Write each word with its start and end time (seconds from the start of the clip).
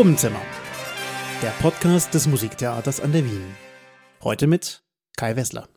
Probenzimmer, 0.00 0.40
der 1.42 1.50
Podcast 1.60 2.14
des 2.14 2.26
Musiktheaters 2.26 3.00
an 3.00 3.12
der 3.12 3.22
Wien. 3.22 3.54
Heute 4.22 4.46
mit 4.46 4.82
Kai 5.14 5.36
Wessler. 5.36 5.68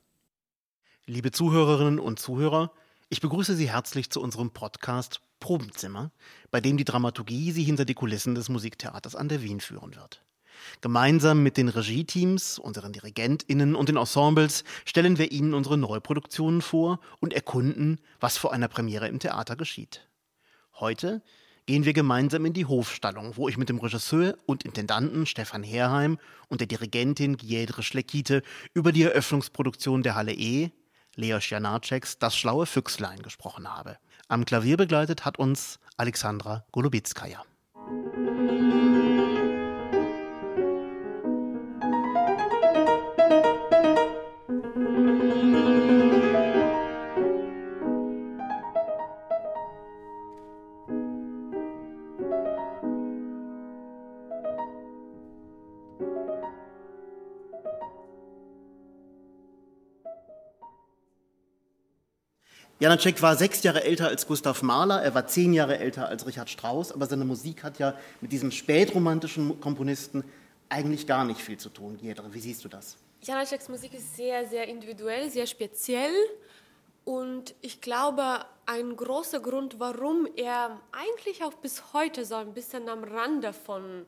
Liebe 1.05 1.33
Zuhörerinnen 1.33 1.99
und 1.99 2.19
Zuhörer, 2.19 2.71
ich 3.09 3.19
begrüße 3.19 3.53
Sie 3.53 3.69
herzlich 3.69 4.09
zu 4.11 4.21
unserem 4.21 4.51
Podcast 4.51 5.19
Probenzimmer, 5.41 6.13
bei 6.51 6.61
dem 6.61 6.77
die 6.77 6.85
Dramaturgie 6.85 7.51
Sie 7.51 7.63
hinter 7.63 7.83
die 7.83 7.95
Kulissen 7.95 8.33
des 8.33 8.47
Musiktheaters 8.47 9.13
an 9.17 9.27
der 9.27 9.41
Wien 9.41 9.59
führen 9.59 9.93
wird. 9.93 10.23
Gemeinsam 10.79 11.43
mit 11.43 11.57
den 11.57 11.67
Regieteams, 11.67 12.59
unseren 12.59 12.93
DirigentInnen 12.93 13.75
und 13.75 13.89
den 13.89 13.97
Ensembles 13.97 14.63
stellen 14.85 15.17
wir 15.17 15.33
Ihnen 15.33 15.53
unsere 15.53 15.77
Neuproduktionen 15.77 16.61
vor 16.61 17.01
und 17.19 17.33
erkunden, 17.33 17.99
was 18.21 18.37
vor 18.37 18.53
einer 18.53 18.69
Premiere 18.69 19.09
im 19.09 19.19
Theater 19.19 19.57
geschieht. 19.57 20.07
Heute 20.79 21.21
gehen 21.65 21.85
wir 21.85 21.93
gemeinsam 21.93 22.45
in 22.45 22.53
die 22.53 22.65
Hofstallung, 22.65 23.37
wo 23.37 23.47
ich 23.47 23.57
mit 23.57 23.69
dem 23.69 23.79
Regisseur 23.79 24.35
und 24.45 24.63
Intendanten 24.63 25.25
Stefan 25.25 25.63
Herheim 25.63 26.17
und 26.49 26.61
der 26.61 26.67
Dirigentin 26.67 27.37
Giedre 27.37 27.83
Schleckite 27.83 28.43
über 28.73 28.91
die 28.91 29.03
Eröffnungsproduktion 29.03 30.03
der 30.03 30.15
Halle 30.15 30.33
E, 30.33 30.71
Leos 31.15 31.49
Janaceks 31.49 32.17
Das 32.17 32.35
schlaue 32.35 32.65
Füchslein 32.65 33.21
gesprochen 33.21 33.73
habe. 33.73 33.97
Am 34.27 34.45
Klavier 34.45 34.77
begleitet 34.77 35.25
hat 35.25 35.39
uns 35.39 35.79
Alexandra 35.97 36.65
Golubitskaya. 36.71 37.43
Janacek 62.83 63.21
war 63.21 63.37
sechs 63.37 63.63
Jahre 63.63 63.85
älter 63.85 64.09
als 64.09 64.27
Gustav 64.27 64.61
Mahler, 64.61 65.01
er 65.01 65.15
war 65.15 65.25
zehn 65.25 65.53
Jahre 65.53 65.79
älter 65.79 66.09
als 66.09 66.27
Richard 66.27 66.49
Strauss, 66.49 66.91
aber 66.91 67.05
seine 67.05 67.23
Musik 67.23 67.63
hat 67.63 67.79
ja 67.79 67.97
mit 68.19 68.33
diesem 68.33 68.51
spätromantischen 68.51 69.61
Komponisten 69.61 70.25
eigentlich 70.67 71.07
gar 71.07 71.23
nicht 71.23 71.39
viel 71.39 71.57
zu 71.57 71.69
tun. 71.69 71.95
Giedre, 71.95 72.33
wie 72.33 72.41
siehst 72.41 72.65
du 72.65 72.67
das? 72.67 72.97
Janaceks 73.21 73.69
Musik 73.69 73.93
ist 73.93 74.17
sehr, 74.17 74.45
sehr 74.49 74.67
individuell, 74.67 75.29
sehr 75.29 75.47
speziell. 75.47 76.11
Und 77.05 77.55
ich 77.61 77.79
glaube, 77.79 78.45
ein 78.65 78.97
großer 78.97 79.39
Grund, 79.39 79.79
warum 79.79 80.27
er 80.35 80.77
eigentlich 80.91 81.41
auch 81.41 81.53
bis 81.53 81.93
heute 81.93 82.25
so 82.25 82.35
ein 82.35 82.53
bisschen 82.53 82.89
am 82.89 83.05
Rande 83.05 83.53
von 83.53 84.05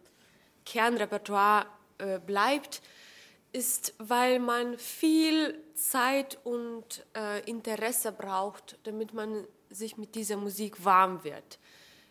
Kernrepertoire 0.66 1.68
äh, 1.98 2.20
bleibt, 2.20 2.81
ist, 3.56 3.94
weil 3.98 4.39
man 4.39 4.78
viel 4.78 5.64
Zeit 5.73 6.38
und 6.44 7.06
äh, 7.16 7.42
Interesse 7.50 8.12
braucht, 8.12 8.78
damit 8.84 9.14
man 9.14 9.47
sich 9.70 9.97
mit 9.97 10.14
dieser 10.16 10.36
Musik 10.36 10.84
warm 10.84 11.23
wird. 11.23 11.58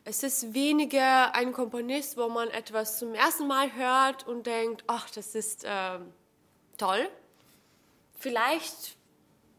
Es 0.05 0.23
ist 0.23 0.55
weniger 0.55 1.35
ein 1.35 1.53
Komponist, 1.53 2.17
wo 2.17 2.29
man 2.29 2.49
etwas 2.49 2.99
zum 2.99 3.15
ersten 3.15 3.47
Mal 3.47 3.75
hört 3.75 4.27
und 4.27 4.47
denkt, 4.47 4.85
ach, 4.87 5.09
das 5.11 5.35
ist 5.35 5.65
äh, 5.65 5.99
toll. 6.79 7.09
Vielleicht 8.19 8.97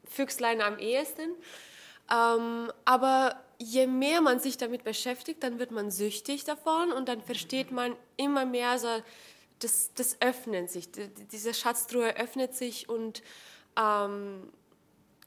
Füchslein 0.06 0.62
am 0.62 0.80
ehesten. 0.80 1.32
Ähm, 2.12 2.72
aber 2.84 3.40
je 3.58 3.88
mehr 3.88 4.22
man 4.22 4.40
sich 4.40 4.58
damit 4.58 4.84
beschäftigt, 4.84 5.44
dann 5.44 5.60
wird 5.60 5.72
man 5.72 5.92
süchtig 5.92 6.44
davon 6.44 6.92
und 6.92 7.10
dann 7.10 7.22
versteht 7.22 7.72
man 7.72 7.96
immer 8.18 8.46
mehr 8.46 8.78
so 8.78 8.88
das, 9.60 9.92
das 9.94 10.18
öffnet 10.22 10.70
sich, 10.70 10.90
diese 11.32 11.54
Schatztruhe 11.54 12.18
öffnet 12.18 12.54
sich 12.54 12.90
und 12.90 13.24
ähm, 13.80 14.50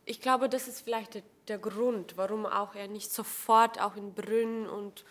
ich 0.05 0.21
glaube, 0.21 0.49
das 0.49 0.69
ist 0.69 0.81
vielleicht 0.81 1.15
der, 1.15 1.23
der, 1.49 1.59
Grund, 1.59 2.17
warum 2.17 2.47
auch 2.47 2.75
er 2.75 2.89
nicht 2.89 3.13
sofort 3.13 3.81
auch 3.81 3.97
in 3.97 4.15
Brünn 4.15 4.67
und, 4.67 5.05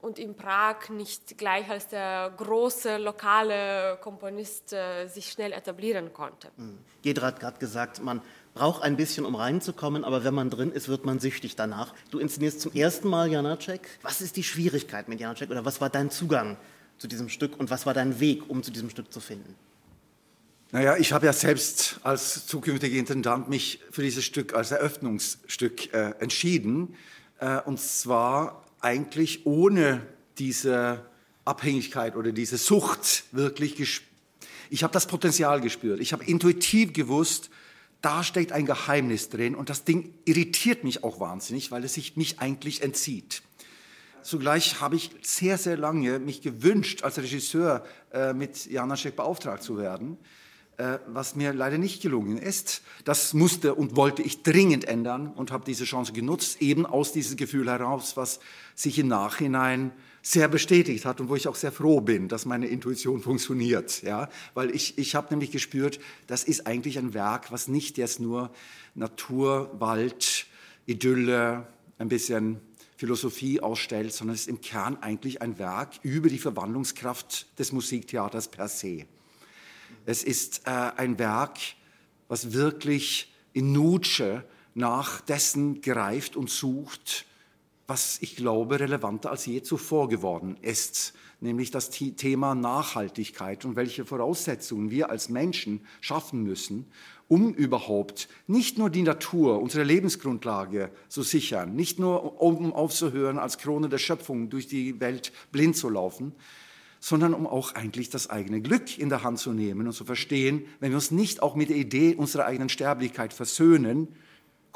und 0.00 0.18
in 0.18 0.36
Prag 0.36 0.90
nicht 0.90 1.38
gleich 1.38 1.68
als 1.68 1.88
der 1.88 2.32
große 2.36 2.98
lokale 2.98 3.98
Komponist 4.00 4.72
äh, 4.72 5.08
sich 5.08 5.30
schnell 5.32 5.52
etablieren 5.52 6.12
konnte. 6.12 6.50
Mhm. 6.56 6.78
Gedra 7.02 7.28
hat 7.28 7.40
gerade 7.40 7.58
gesagt, 7.58 8.00
man 8.00 8.22
braucht 8.54 8.82
ein 8.82 8.96
bisschen, 8.96 9.24
um 9.24 9.34
reinzukommen, 9.34 10.04
aber 10.04 10.24
wenn 10.24 10.34
man 10.34 10.50
drin 10.50 10.72
ist, 10.72 10.88
wird 10.88 11.04
man 11.04 11.18
süchtig 11.20 11.56
danach. 11.56 11.94
Du 12.10 12.18
inszenierst 12.18 12.60
zum 12.60 12.72
ersten 12.72 13.08
Mal 13.08 13.30
Janacek. 13.30 13.88
Was 14.02 14.20
ist 14.20 14.36
die 14.36 14.44
Schwierigkeit 14.44 15.08
mit 15.08 15.20
Janacek 15.20 15.50
oder 15.50 15.64
was 15.64 15.80
war 15.80 15.90
dein 15.90 16.10
Zugang 16.10 16.56
zu 16.98 17.08
diesem 17.08 17.28
Stück 17.28 17.58
und 17.58 17.70
was 17.70 17.86
war 17.86 17.94
dein 17.94 18.20
Weg, 18.20 18.48
um 18.48 18.62
zu 18.62 18.70
diesem 18.70 18.90
Stück 18.90 19.12
zu 19.12 19.20
finden? 19.20 19.54
Naja, 20.70 20.96
ich 20.96 21.12
habe 21.12 21.24
ja 21.24 21.32
selbst 21.32 21.98
als 22.02 22.46
zukünftiger 22.46 22.98
Intendant 22.98 23.48
mich 23.48 23.80
für 23.90 24.02
dieses 24.02 24.24
Stück 24.24 24.52
als 24.52 24.70
Eröffnungsstück 24.70 25.94
äh, 25.94 26.10
entschieden. 26.20 26.94
Äh, 27.40 27.60
und 27.62 27.80
zwar 27.80 28.64
eigentlich 28.80 29.46
ohne 29.46 30.06
diese 30.38 31.04
Abhängigkeit 31.46 32.16
oder 32.16 32.32
diese 32.32 32.58
Sucht 32.58 33.24
wirklich 33.32 33.76
gespürt. 33.76 34.08
Ich 34.70 34.82
habe 34.82 34.92
das 34.92 35.06
Potenzial 35.06 35.62
gespürt. 35.62 36.00
Ich 36.00 36.12
habe 36.12 36.24
intuitiv 36.24 36.92
gewusst, 36.92 37.48
da 38.02 38.22
steckt 38.22 38.52
ein 38.52 38.66
Geheimnis 38.66 39.30
drin 39.30 39.54
und 39.54 39.70
das 39.70 39.84
Ding 39.84 40.12
irritiert 40.26 40.84
mich 40.84 41.02
auch 41.02 41.18
wahnsinnig, 41.18 41.70
weil 41.70 41.82
es 41.84 41.94
sich 41.94 42.16
mich 42.16 42.38
eigentlich 42.38 42.82
entzieht. 42.82 43.42
Zugleich 44.28 44.82
habe 44.82 44.94
ich 44.94 45.10
sehr, 45.22 45.56
sehr 45.56 45.78
lange 45.78 46.18
mich 46.18 46.42
gewünscht, 46.42 47.02
als 47.02 47.16
Regisseur 47.16 47.82
äh, 48.12 48.34
mit 48.34 48.66
Janaschek 48.66 49.16
beauftragt 49.16 49.62
zu 49.62 49.78
werden, 49.78 50.18
äh, 50.76 50.98
was 51.06 51.34
mir 51.34 51.54
leider 51.54 51.78
nicht 51.78 52.02
gelungen 52.02 52.36
ist. 52.36 52.82
Das 53.06 53.32
musste 53.32 53.74
und 53.74 53.96
wollte 53.96 54.20
ich 54.20 54.42
dringend 54.42 54.84
ändern 54.84 55.28
und 55.28 55.50
habe 55.50 55.64
diese 55.64 55.86
Chance 55.86 56.12
genutzt, 56.12 56.60
eben 56.60 56.84
aus 56.84 57.12
diesem 57.12 57.38
Gefühl 57.38 57.70
heraus, 57.70 58.18
was 58.18 58.38
sich 58.74 58.98
im 58.98 59.08
Nachhinein 59.08 59.92
sehr 60.20 60.48
bestätigt 60.48 61.06
hat 61.06 61.22
und 61.22 61.30
wo 61.30 61.34
ich 61.34 61.48
auch 61.48 61.56
sehr 61.56 61.72
froh 61.72 62.02
bin, 62.02 62.28
dass 62.28 62.44
meine 62.44 62.66
Intuition 62.66 63.22
funktioniert. 63.22 64.02
Ja? 64.02 64.28
Weil 64.52 64.74
ich, 64.74 64.98
ich 64.98 65.14
habe 65.14 65.28
nämlich 65.30 65.52
gespürt, 65.52 66.00
das 66.26 66.44
ist 66.44 66.66
eigentlich 66.66 66.98
ein 66.98 67.14
Werk, 67.14 67.50
was 67.50 67.66
nicht 67.66 67.96
jetzt 67.96 68.20
nur 68.20 68.50
Natur, 68.94 69.70
Wald, 69.78 70.44
Idylle, 70.84 71.66
ein 71.96 72.10
bisschen 72.10 72.60
Philosophie 72.98 73.60
ausstellt, 73.60 74.12
sondern 74.12 74.34
es 74.34 74.42
ist 74.42 74.48
im 74.48 74.60
Kern 74.60 74.96
eigentlich 75.00 75.40
ein 75.40 75.56
Werk 75.60 76.00
über 76.02 76.28
die 76.28 76.40
Verwandlungskraft 76.40 77.46
des 77.56 77.70
Musiktheaters 77.70 78.48
per 78.48 78.66
se. 78.66 79.06
Es 80.04 80.24
ist 80.24 80.62
äh, 80.66 80.70
ein 80.70 81.16
Werk, 81.16 81.58
was 82.26 82.52
wirklich 82.52 83.32
in 83.52 83.70
Nutsche 83.72 84.44
nach 84.74 85.20
dessen 85.20 85.80
greift 85.80 86.34
und 86.34 86.50
sucht, 86.50 87.24
was 87.86 88.18
ich 88.20 88.34
glaube 88.34 88.80
relevanter 88.80 89.30
als 89.30 89.46
je 89.46 89.62
zuvor 89.62 90.08
geworden 90.08 90.56
ist, 90.60 91.14
nämlich 91.40 91.70
das 91.70 91.90
Thema 91.90 92.54
Nachhaltigkeit 92.54 93.64
und 93.64 93.76
welche 93.76 94.04
Voraussetzungen 94.04 94.90
wir 94.90 95.10
als 95.10 95.28
Menschen 95.28 95.80
schaffen 96.00 96.42
müssen, 96.42 96.86
um 97.28 97.52
überhaupt 97.52 98.28
nicht 98.46 98.78
nur 98.78 98.90
die 98.90 99.02
Natur, 99.02 99.60
unsere 99.60 99.84
Lebensgrundlage 99.84 100.90
zu 101.08 101.22
sichern, 101.22 101.74
nicht 101.74 101.98
nur 101.98 102.40
um 102.40 102.72
aufzuhören, 102.72 103.38
als 103.38 103.58
Krone 103.58 103.88
der 103.88 103.98
Schöpfung 103.98 104.48
durch 104.48 104.66
die 104.66 104.98
Welt 105.00 105.32
blind 105.52 105.76
zu 105.76 105.90
laufen, 105.90 106.32
sondern 107.00 107.34
um 107.34 107.46
auch 107.46 107.74
eigentlich 107.74 108.10
das 108.10 108.28
eigene 108.30 108.60
Glück 108.60 108.98
in 108.98 109.08
der 109.08 109.22
Hand 109.22 109.38
zu 109.38 109.52
nehmen 109.52 109.86
und 109.86 109.92
zu 109.92 110.04
verstehen, 110.04 110.64
wenn 110.80 110.90
wir 110.90 110.96
uns 110.96 111.10
nicht 111.10 111.42
auch 111.42 111.54
mit 111.54 111.68
der 111.68 111.76
Idee 111.76 112.14
unserer 112.14 112.46
eigenen 112.46 112.68
Sterblichkeit 112.68 113.32
versöhnen, 113.32 114.08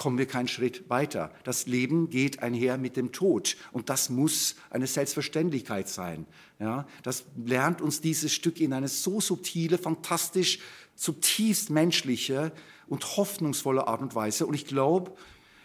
kommen 0.02 0.18
wir 0.18 0.26
keinen 0.26 0.48
Schritt 0.48 0.90
weiter. 0.90 1.30
Das 1.44 1.68
Leben 1.68 2.10
geht 2.10 2.42
einher 2.42 2.76
mit 2.76 2.96
dem 2.96 3.12
Tod 3.12 3.56
und 3.70 3.88
das 3.88 4.10
muss 4.10 4.56
eine 4.68 4.88
Selbstverständlichkeit 4.88 5.88
sein. 5.88 6.26
Ja, 6.58 6.88
das 7.04 7.24
lernt 7.36 7.80
uns 7.80 8.00
dieses 8.00 8.34
Stück 8.34 8.60
in 8.60 8.72
eine 8.72 8.88
so 8.88 9.20
subtile, 9.20 9.78
fantastisch, 9.78 10.58
zutiefst 10.96 11.70
menschliche 11.70 12.50
und 12.88 13.16
hoffnungsvolle 13.16 13.86
Art 13.86 14.02
und 14.02 14.16
Weise. 14.16 14.44
Und 14.44 14.54
ich 14.54 14.66
glaube, 14.66 15.12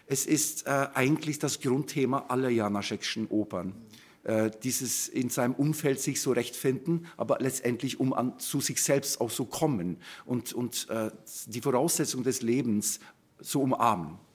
es 0.06 0.24
ist 0.24 0.68
äh, 0.68 0.86
eigentlich 0.94 1.40
das 1.40 1.58
Grundthema 1.58 2.26
aller 2.28 2.48
Janaschekschen 2.48 3.26
Opern. 3.26 3.74
Äh, 4.22 4.52
dieses 4.62 5.08
in 5.08 5.30
seinem 5.30 5.54
Umfeld 5.54 6.00
sich 6.00 6.20
so 6.20 6.30
rechtfinden, 6.30 7.08
aber 7.16 7.38
letztendlich 7.40 7.98
um 7.98 8.12
an, 8.12 8.38
zu 8.38 8.60
sich 8.60 8.80
selbst 8.80 9.20
auch 9.20 9.30
so 9.30 9.46
kommen 9.46 9.96
und, 10.26 10.52
und 10.52 10.88
äh, 10.90 11.10
die 11.48 11.60
Voraussetzung 11.60 12.22
des 12.22 12.40
Lebens 12.40 13.00
zu 13.42 13.60
umarmen. 13.60 14.27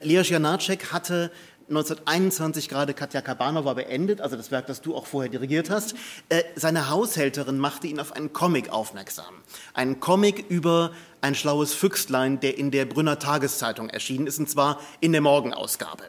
Leos 0.00 0.28
Janacek 0.28 0.92
hatte 0.92 1.30
1921 1.68 2.68
gerade 2.68 2.94
Katja 2.94 3.20
Kabanova 3.20 3.74
beendet, 3.74 4.20
also 4.20 4.36
das 4.36 4.50
Werk, 4.50 4.66
das 4.66 4.80
du 4.80 4.96
auch 4.96 5.06
vorher 5.06 5.30
dirigiert 5.30 5.68
hast. 5.68 5.94
Äh, 6.30 6.42
seine 6.56 6.88
Haushälterin 6.88 7.58
machte 7.58 7.88
ihn 7.88 8.00
auf 8.00 8.12
einen 8.12 8.32
Comic 8.32 8.70
aufmerksam. 8.70 9.34
Einen 9.74 10.00
Comic 10.00 10.46
über 10.48 10.92
ein 11.20 11.34
schlaues 11.34 11.74
Füchslein, 11.74 12.40
der 12.40 12.56
in 12.56 12.70
der 12.70 12.86
Brünner 12.86 13.18
Tageszeitung 13.18 13.90
erschienen 13.90 14.26
ist, 14.26 14.38
und 14.38 14.48
zwar 14.48 14.80
in 15.00 15.12
der 15.12 15.20
Morgenausgabe. 15.20 16.04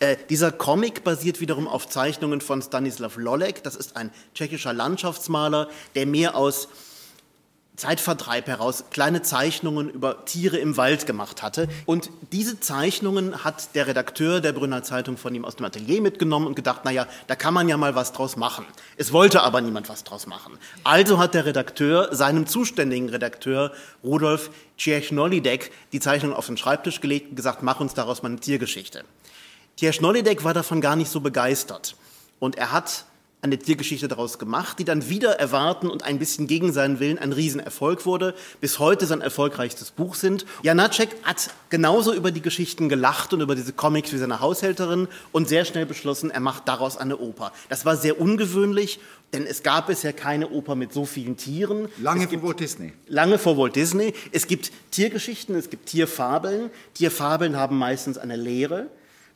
Äh, 0.00 0.16
dieser 0.30 0.50
Comic 0.50 1.04
basiert 1.04 1.40
wiederum 1.40 1.68
auf 1.68 1.88
Zeichnungen 1.88 2.40
von 2.40 2.60
Stanislav 2.60 3.16
Lolek. 3.16 3.62
Das 3.62 3.76
ist 3.76 3.96
ein 3.96 4.10
tschechischer 4.34 4.72
Landschaftsmaler, 4.72 5.68
der 5.94 6.06
mehr 6.06 6.34
aus 6.34 6.68
Zeitvertreib 7.76 8.46
heraus 8.46 8.84
kleine 8.90 9.22
Zeichnungen 9.22 9.90
über 9.90 10.24
Tiere 10.26 10.58
im 10.58 10.76
Wald 10.76 11.06
gemacht 11.06 11.42
hatte. 11.42 11.68
Und 11.86 12.08
diese 12.30 12.60
Zeichnungen 12.60 13.42
hat 13.42 13.74
der 13.74 13.88
Redakteur 13.88 14.40
der 14.40 14.52
Brünner 14.52 14.84
Zeitung 14.84 15.16
von 15.16 15.34
ihm 15.34 15.44
aus 15.44 15.56
dem 15.56 15.66
Atelier 15.66 16.00
mitgenommen 16.00 16.46
und 16.46 16.54
gedacht, 16.54 16.84
naja, 16.84 17.08
da 17.26 17.34
kann 17.34 17.52
man 17.52 17.68
ja 17.68 17.76
mal 17.76 17.96
was 17.96 18.12
draus 18.12 18.36
machen. 18.36 18.64
Es 18.96 19.12
wollte 19.12 19.42
aber 19.42 19.60
niemand 19.60 19.88
was 19.88 20.04
draus 20.04 20.28
machen. 20.28 20.56
Also 20.84 21.18
hat 21.18 21.34
der 21.34 21.46
Redakteur 21.46 22.14
seinem 22.14 22.46
zuständigen 22.46 23.08
Redakteur 23.08 23.72
Rudolf 24.04 24.50
Tschernolidek 24.78 25.72
die 25.92 26.00
Zeichnung 26.00 26.32
auf 26.32 26.46
den 26.46 26.56
Schreibtisch 26.56 27.00
gelegt 27.00 27.30
und 27.30 27.36
gesagt, 27.36 27.64
mach 27.64 27.80
uns 27.80 27.94
daraus 27.94 28.22
mal 28.22 28.28
eine 28.28 28.38
Tiergeschichte. 28.40 29.04
Tschernolidek 29.76 30.44
war 30.44 30.54
davon 30.54 30.80
gar 30.80 30.94
nicht 30.94 31.10
so 31.10 31.20
begeistert. 31.20 31.96
Und 32.38 32.56
er 32.56 32.70
hat 32.70 33.04
eine 33.44 33.58
Tiergeschichte 33.58 34.08
daraus 34.08 34.38
gemacht, 34.38 34.78
die 34.78 34.84
dann 34.84 35.10
wieder 35.10 35.38
erwarten 35.38 35.90
und 35.90 36.02
ein 36.02 36.18
bisschen 36.18 36.46
gegen 36.46 36.72
seinen 36.72 36.98
Willen 36.98 37.18
ein 37.18 37.32
Riesenerfolg 37.32 38.06
wurde, 38.06 38.34
bis 38.62 38.78
heute 38.78 39.04
sein 39.04 39.20
erfolgreichstes 39.20 39.90
Buch 39.90 40.14
sind. 40.14 40.46
Janacek 40.62 41.10
hat 41.24 41.50
genauso 41.68 42.14
über 42.14 42.30
die 42.32 42.40
Geschichten 42.40 42.88
gelacht 42.88 43.34
und 43.34 43.42
über 43.42 43.54
diese 43.54 43.74
Comics 43.74 44.14
wie 44.14 44.16
seine 44.16 44.40
Haushälterin 44.40 45.08
und 45.30 45.46
sehr 45.46 45.66
schnell 45.66 45.84
beschlossen, 45.84 46.30
er 46.30 46.40
macht 46.40 46.68
daraus 46.68 46.96
eine 46.96 47.18
Oper. 47.18 47.52
Das 47.68 47.84
war 47.84 47.98
sehr 47.98 48.18
ungewöhnlich, 48.18 48.98
denn 49.34 49.44
es 49.46 49.62
gab 49.62 49.88
bisher 49.88 50.14
keine 50.14 50.48
Oper 50.48 50.74
mit 50.74 50.94
so 50.94 51.04
vielen 51.04 51.36
Tieren. 51.36 51.88
Lange 51.98 52.26
vor 52.26 52.42
Walt 52.42 52.60
Disney. 52.60 52.94
Lange 53.08 53.36
vor 53.36 53.58
Walt 53.58 53.76
Disney. 53.76 54.14
Es 54.32 54.46
gibt 54.46 54.72
Tiergeschichten, 54.90 55.54
es 55.54 55.68
gibt 55.68 55.90
Tierfabeln. 55.90 56.70
Tierfabeln 56.94 57.56
haben 57.56 57.76
meistens 57.76 58.16
eine 58.16 58.36
Lehre. 58.36 58.86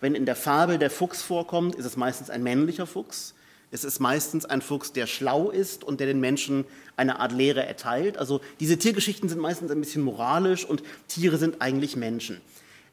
Wenn 0.00 0.14
in 0.14 0.24
der 0.24 0.36
Fabel 0.36 0.78
der 0.78 0.90
Fuchs 0.90 1.20
vorkommt, 1.20 1.74
ist 1.74 1.84
es 1.84 1.96
meistens 1.98 2.30
ein 2.30 2.42
männlicher 2.42 2.86
Fuchs. 2.86 3.34
Es 3.70 3.84
ist 3.84 4.00
meistens 4.00 4.46
ein 4.46 4.62
Fuchs, 4.62 4.92
der 4.92 5.06
schlau 5.06 5.50
ist 5.50 5.84
und 5.84 6.00
der 6.00 6.06
den 6.06 6.20
Menschen 6.20 6.64
eine 6.96 7.20
Art 7.20 7.32
Lehre 7.32 7.64
erteilt. 7.66 8.16
Also 8.16 8.40
diese 8.60 8.78
Tiergeschichten 8.78 9.28
sind 9.28 9.40
meistens 9.40 9.70
ein 9.70 9.80
bisschen 9.80 10.02
moralisch 10.02 10.64
und 10.64 10.82
Tiere 11.06 11.36
sind 11.36 11.60
eigentlich 11.60 11.94
Menschen. 11.94 12.40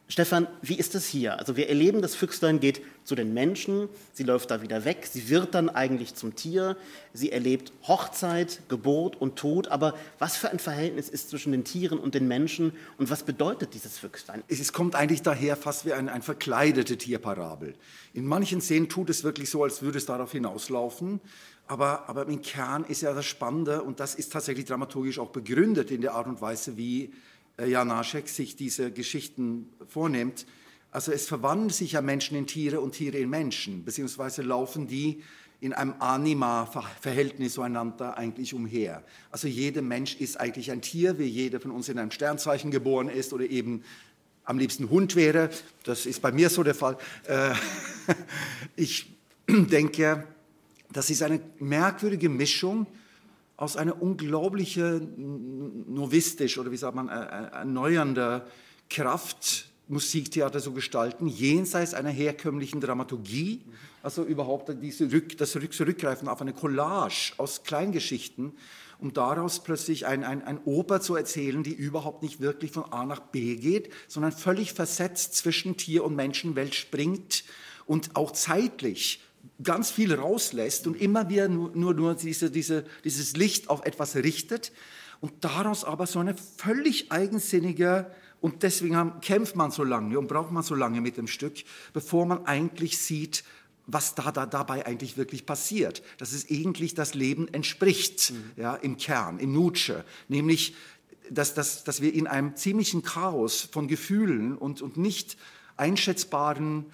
Stefan, 0.08 0.48
wie 0.62 0.76
ist 0.76 0.94
das 0.94 1.08
hier? 1.08 1.40
Also 1.40 1.58
wir 1.58 1.68
erleben, 1.68 2.04
das 2.04 2.14
Füchslein 2.14 2.60
geht 2.60 2.82
zu 3.06 3.16
den 3.16 3.34
Menschen, 3.34 3.90
sie 4.14 4.22
läuft 4.22 4.52
da 4.52 4.62
wieder 4.62 4.86
weg, 4.86 5.08
sie 5.12 5.30
wird 5.30 5.56
dann 5.56 5.68
eigentlich 5.68 6.14
zum 6.14 6.36
Tier, 6.36 6.78
sie 7.14 7.32
erlebt 7.32 7.74
Hochzeit, 7.88 8.62
Geburt 8.70 9.20
und 9.20 9.36
Tod, 9.36 9.68
aber 9.70 9.96
was 10.20 10.38
für 10.38 10.52
ein 10.52 10.60
Verhältnis 10.60 11.10
ist 11.10 11.32
zwischen 11.32 11.52
den 11.52 11.64
Tieren 11.64 11.98
und 11.98 12.14
den 12.14 12.28
Menschen 12.28 12.74
und 13.00 13.10
was 13.10 13.24
bedeutet 13.24 13.74
dieses 13.74 13.98
Füchslein? 13.98 14.44
Es 14.48 14.74
kommt 14.74 14.94
eigentlich 14.94 15.24
daher 15.24 15.56
fast 15.56 15.88
wie 15.88 15.94
ein, 15.94 16.08
ein 16.08 16.22
verkleidete 16.22 16.98
Tierparabel. 16.98 17.74
In 18.14 18.28
manchen 18.28 18.62
Szenen 18.62 18.90
tut 18.90 19.10
es 19.10 19.24
wirklich 19.24 19.50
so, 19.50 19.64
als 19.64 19.82
würde 19.82 19.98
es 19.98 20.06
darauf 20.06 20.32
hinauslaufen, 20.32 21.20
aber, 21.68 22.08
aber 22.10 22.28
im 22.28 22.44
Kern 22.44 22.84
ist 22.84 23.02
ja 23.02 23.12
das 23.14 23.26
Spannende 23.26 23.82
und 23.82 24.00
das 24.00 24.14
ist 24.14 24.32
tatsächlich 24.32 24.66
dramaturgisch 24.66 25.18
auch 25.18 25.30
begründet 25.30 25.90
in 25.90 26.02
der 26.02 26.14
Art 26.14 26.28
und 26.28 26.42
Weise, 26.42 26.78
wie 26.78 27.12
Janaschek 27.58 28.28
sich 28.28 28.56
diese 28.56 28.92
Geschichten 28.92 29.70
vornimmt. 29.88 30.46
Also 30.92 31.12
es 31.12 31.28
verwandeln 31.28 31.70
sich 31.70 31.94
ja 31.94 32.02
Menschen 32.02 32.38
in 32.38 32.48
Tiere 32.48 32.80
und 32.80 32.94
Tiere 32.94 33.18
in 33.18 33.30
Menschen, 33.30 33.84
beziehungsweise 33.84 34.42
laufen 34.42 34.88
die 34.88 35.24
in 35.62 35.74
einem 35.74 35.96
Anima-Verhältnis 36.00 37.54
zueinander 37.54 38.18
eigentlich 38.18 38.54
umher. 38.54 39.04
Also 39.32 39.48
jeder 39.48 39.82
Mensch 39.82 40.16
ist 40.16 40.40
eigentlich 40.40 40.72
ein 40.72 40.82
Tier, 40.82 41.18
wie 41.18 41.26
jeder 41.26 41.60
von 41.60 41.72
uns 41.72 41.90
in 41.90 41.98
einem 41.98 42.12
Sternzeichen 42.12 42.72
geboren 42.72 43.10
ist 43.10 43.34
oder 43.34 43.46
eben 43.46 43.84
am 44.44 44.60
liebsten 44.60 44.90
Hund 44.90 45.16
wäre. 45.16 45.50
Das 45.84 46.06
ist 46.06 46.22
bei 46.22 46.32
mir 46.32 46.50
so 46.50 46.64
der 46.64 46.76
Fall. 46.76 46.98
Äh, 47.28 47.54
ich 48.76 49.12
denke, 49.48 50.28
das 50.92 51.10
ist 51.10 51.24
eine 51.24 51.42
merkwürdige 51.60 52.30
Mischung 52.30 52.86
aus 53.58 53.78
einer 53.78 54.02
unglaublichen 54.02 55.94
novistisch 55.94 56.58
oder 56.58 56.72
wie 56.72 56.78
sagt 56.78 56.96
man, 56.96 57.10
äh, 57.10 57.14
äh, 57.14 57.52
erneuernder 57.60 58.46
Kraft 58.90 59.70
Musiktheater 59.88 60.60
so 60.60 60.72
gestalten, 60.72 61.28
jenseits 61.28 61.94
einer 61.94 62.10
herkömmlichen 62.10 62.82
Dramaturgie, 62.82 63.62
also 64.02 64.24
überhaupt 64.24 64.72
diese 64.82 65.12
Rück, 65.12 65.38
das 65.38 65.52
Zurückgreifen 65.52 66.28
auf 66.28 66.42
eine 66.42 66.54
Collage 66.54 67.34
aus 67.38 67.64
Kleingeschichten, 67.64 68.54
um 69.00 69.14
daraus 69.14 69.64
plötzlich 69.64 70.08
ein, 70.08 70.24
ein, 70.24 70.44
ein 70.44 70.60
Oper 70.66 71.02
zu 71.02 71.16
erzählen, 71.16 71.62
die 71.62 71.74
überhaupt 71.74 72.24
nicht 72.24 72.40
wirklich 72.40 72.72
von 72.72 72.92
A 72.92 73.06
nach 73.06 73.20
B 73.20 73.56
geht, 73.56 73.92
sondern 74.08 74.32
völlig 74.32 74.74
versetzt 74.74 75.36
zwischen 75.36 75.78
Tier- 75.78 76.04
und 76.04 76.16
Menschenwelt 76.16 76.74
springt 76.74 77.44
und 77.86 78.16
auch 78.16 78.32
zeitlich 78.32 79.22
ganz 79.64 79.92
viel 79.92 80.14
rauslässt 80.14 80.88
und 80.88 81.00
immer 81.00 81.30
wieder 81.30 81.48
nur, 81.48 81.72
nur, 81.76 81.94
nur 81.94 82.16
diese, 82.16 82.52
diese, 82.52 82.86
dieses 83.04 83.36
Licht 83.38 83.70
auf 83.70 83.86
etwas 83.86 84.16
richtet 84.16 84.72
und 85.22 85.44
daraus 85.44 85.84
aber 85.84 86.08
so 86.08 86.20
eine 86.20 86.36
völlig 86.58 87.12
eigensinnige 87.12 88.12
und 88.42 88.64
deswegen 88.64 88.96
haben, 88.96 89.22
kämpft 89.22 89.56
man 89.56 89.72
so 89.72 89.84
lange 89.84 90.20
und 90.20 90.28
braucht 90.28 90.52
man 90.52 90.62
so 90.62 90.76
lange 90.76 91.02
mit 91.02 91.18
dem 91.18 91.28
Stück, 91.28 91.64
bevor 91.94 92.26
man 92.26 92.46
eigentlich 92.46 92.98
sieht, 92.98 93.44
was 93.88 94.16
da, 94.16 94.32
da 94.32 94.46
dabei 94.46 94.86
eigentlich 94.86 95.18
wirklich 95.18 95.46
passiert. 95.46 96.04
Dass 96.18 96.34
es 96.34 96.50
eigentlich 96.50 96.94
das 96.96 97.14
Leben 97.14 97.48
entspricht, 97.48 98.32
mhm. 98.32 98.52
ja, 98.56 98.76
im 98.76 98.98
Kern, 98.98 99.40
im 99.40 99.54
Nutsche. 99.54 100.04
Nämlich, 100.28 100.76
dass, 101.30 101.54
dass, 101.54 101.84
dass 101.84 102.02
wir 102.02 102.14
in 102.14 102.28
einem 102.28 102.56
ziemlichen 102.56 103.04
Chaos 103.04 103.68
von 103.72 103.88
Gefühlen 103.88 104.58
und, 104.58 104.82
und 104.82 104.98
nicht 104.98 105.38
einschätzbaren 105.78 106.86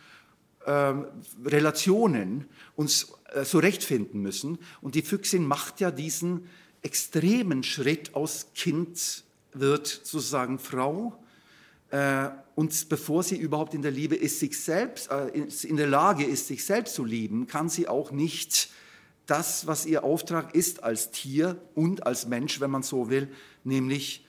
ähm, 0.66 1.06
Relationen 1.44 2.46
uns 2.75 3.13
äh, 3.34 3.44
zurechtfinden 3.44 4.22
müssen. 4.22 4.60
Und 4.81 4.96
die 4.96 5.02
Füchsin 5.02 5.46
macht 5.46 5.80
ja 5.80 5.92
diesen 5.92 6.48
extremen 6.81 7.63
Schritt 7.63 8.16
aus 8.16 8.48
Kind 8.56 9.24
wird 9.54 9.88
sozusagen 9.88 10.60
Frau. 10.60 11.18
Äh, 11.90 12.30
und 12.56 12.90
bevor 12.90 13.24
sie 13.24 13.38
überhaupt 13.38 13.74
in 13.74 13.81
der 13.81 13.92
Liebe 13.92 14.16
ist, 14.16 14.40
sich 14.40 14.60
selbst, 14.60 15.10
äh, 15.12 15.28
in 15.28 15.78
der 15.78 15.88
Lage 15.88 16.24
ist, 16.24 16.48
sich 16.48 16.63
selbst 16.63 16.96
zu 16.96 17.06
lieben, 17.06 17.48
kann 17.48 17.69
sie 17.69 17.88
auch 17.88 18.12
nicht 18.12 18.69
das, 19.25 19.68
was 19.68 19.86
ihr 19.86 20.04
Auftrag 20.04 20.56
ist 20.56 20.84
als 20.84 21.12
Tier 21.12 21.62
und 21.75 22.06
als 22.06 22.28
Mensch, 22.28 22.60
wenn 22.60 22.72
man 22.72 22.84
so 22.84 23.10
will, 23.10 23.31
nämlich 23.63 24.25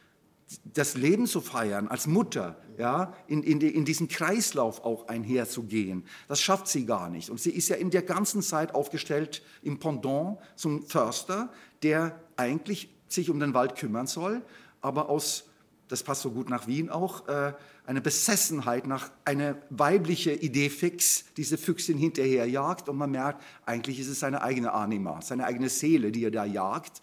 das 0.64 0.94
Leben 0.96 1.26
zu 1.26 1.40
feiern, 1.40 1.88
als 1.88 2.06
Mutter, 2.06 2.56
ja, 2.78 3.14
in, 3.26 3.43
in, 3.43 3.60
in 3.60 3.84
diesen 3.84 4.08
Kreislauf 4.08 4.84
auch 4.84 5.08
einherzugehen. 5.08 6.04
Das 6.28 6.40
schafft 6.40 6.69
sie 6.69 6.87
gar 6.87 7.10
nicht. 7.10 7.31
Und 7.31 7.40
sie 7.40 7.50
ist 7.50 7.69
ja 7.69 7.76
in 7.76 7.90
der 7.90 8.02
ganzen 8.02 8.43
Zeit 8.43 8.75
aufgestellt 8.75 9.43
im 9.62 9.78
Pendant 9.78 10.38
zum 10.56 10.86
Förster, 10.86 11.53
der 11.82 12.20
eigentlich 12.36 12.88
sich 13.08 13.31
um 13.31 13.41
den 13.41 13.55
Wald 13.55 13.77
kümmern 13.77 14.06
soll, 14.06 14.43
aber 14.81 15.08
aus, 15.08 15.44
das 15.88 16.03
passt 16.03 16.22
so 16.22 16.31
gut 16.31 16.48
nach 16.48 16.67
Wien 16.67 16.91
auch, 16.91 17.29
äh, 17.29 17.53
eine 17.84 18.00
Besessenheit 18.00 18.86
nach 18.86 19.10
einer 19.24 19.56
weiblichen 19.70 20.38
Idee 20.38 20.70
fix, 20.70 21.24
diese 21.36 21.58
Füchsin 21.58 21.98
hinterherjagt 21.98 22.88
und 22.88 22.96
man 22.96 23.10
merkt, 23.10 23.43
eigentlich 23.67 23.98
ist 23.98 24.08
es 24.08 24.20
seine 24.20 24.43
eigene 24.43 24.72
Anima, 24.72 25.20
seine 25.20 25.44
eigene 25.44 25.69
Seele, 25.69 26.12
die 26.12 26.24
er 26.24 26.31
da 26.31 26.44
jagt, 26.44 27.03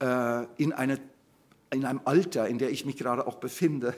äh, 0.00 0.44
in 0.56 0.72
eine 0.72 1.00
in 1.76 1.84
einem 1.84 2.00
Alter, 2.04 2.48
in 2.48 2.58
der 2.58 2.70
ich 2.70 2.84
mich 2.84 2.96
gerade 2.96 3.26
auch 3.26 3.36
befinde, 3.36 3.94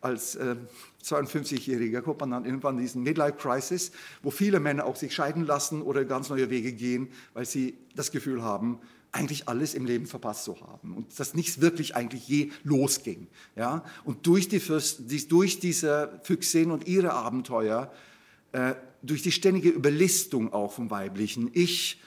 als 0.00 0.34
äh, 0.34 0.56
52-Jähriger, 1.04 2.02
kommt 2.02 2.20
man 2.20 2.30
dann 2.30 2.44
irgendwann 2.44 2.76
in 2.76 2.82
diesen 2.82 3.02
Midlife-Crisis, 3.02 3.92
wo 4.22 4.30
viele 4.30 4.60
Männer 4.60 4.84
auch 4.84 4.96
sich 4.96 5.14
scheiden 5.14 5.46
lassen 5.46 5.82
oder 5.82 6.04
ganz 6.04 6.28
neue 6.28 6.50
Wege 6.50 6.72
gehen, 6.72 7.08
weil 7.32 7.46
sie 7.46 7.78
das 7.94 8.10
Gefühl 8.10 8.42
haben, 8.42 8.80
eigentlich 9.12 9.48
alles 9.48 9.74
im 9.74 9.86
Leben 9.86 10.06
verpasst 10.06 10.44
zu 10.44 10.60
haben 10.60 10.94
und 10.94 11.18
dass 11.18 11.34
nichts 11.34 11.60
wirklich 11.60 11.96
eigentlich 11.96 12.28
je 12.28 12.50
losging. 12.62 13.26
Ja? 13.56 13.84
Und 14.04 14.26
durch, 14.26 14.48
die 14.48 14.60
Fürst, 14.60 15.02
durch 15.30 15.58
diese 15.58 16.20
Füchsin 16.22 16.70
und 16.70 16.86
ihre 16.86 17.12
Abenteuer, 17.12 17.92
äh, 18.52 18.74
durch 19.02 19.22
die 19.22 19.32
ständige 19.32 19.70
Überlistung 19.70 20.52
auch 20.52 20.72
vom 20.72 20.90
weiblichen 20.90 21.50
Ich, 21.54 22.00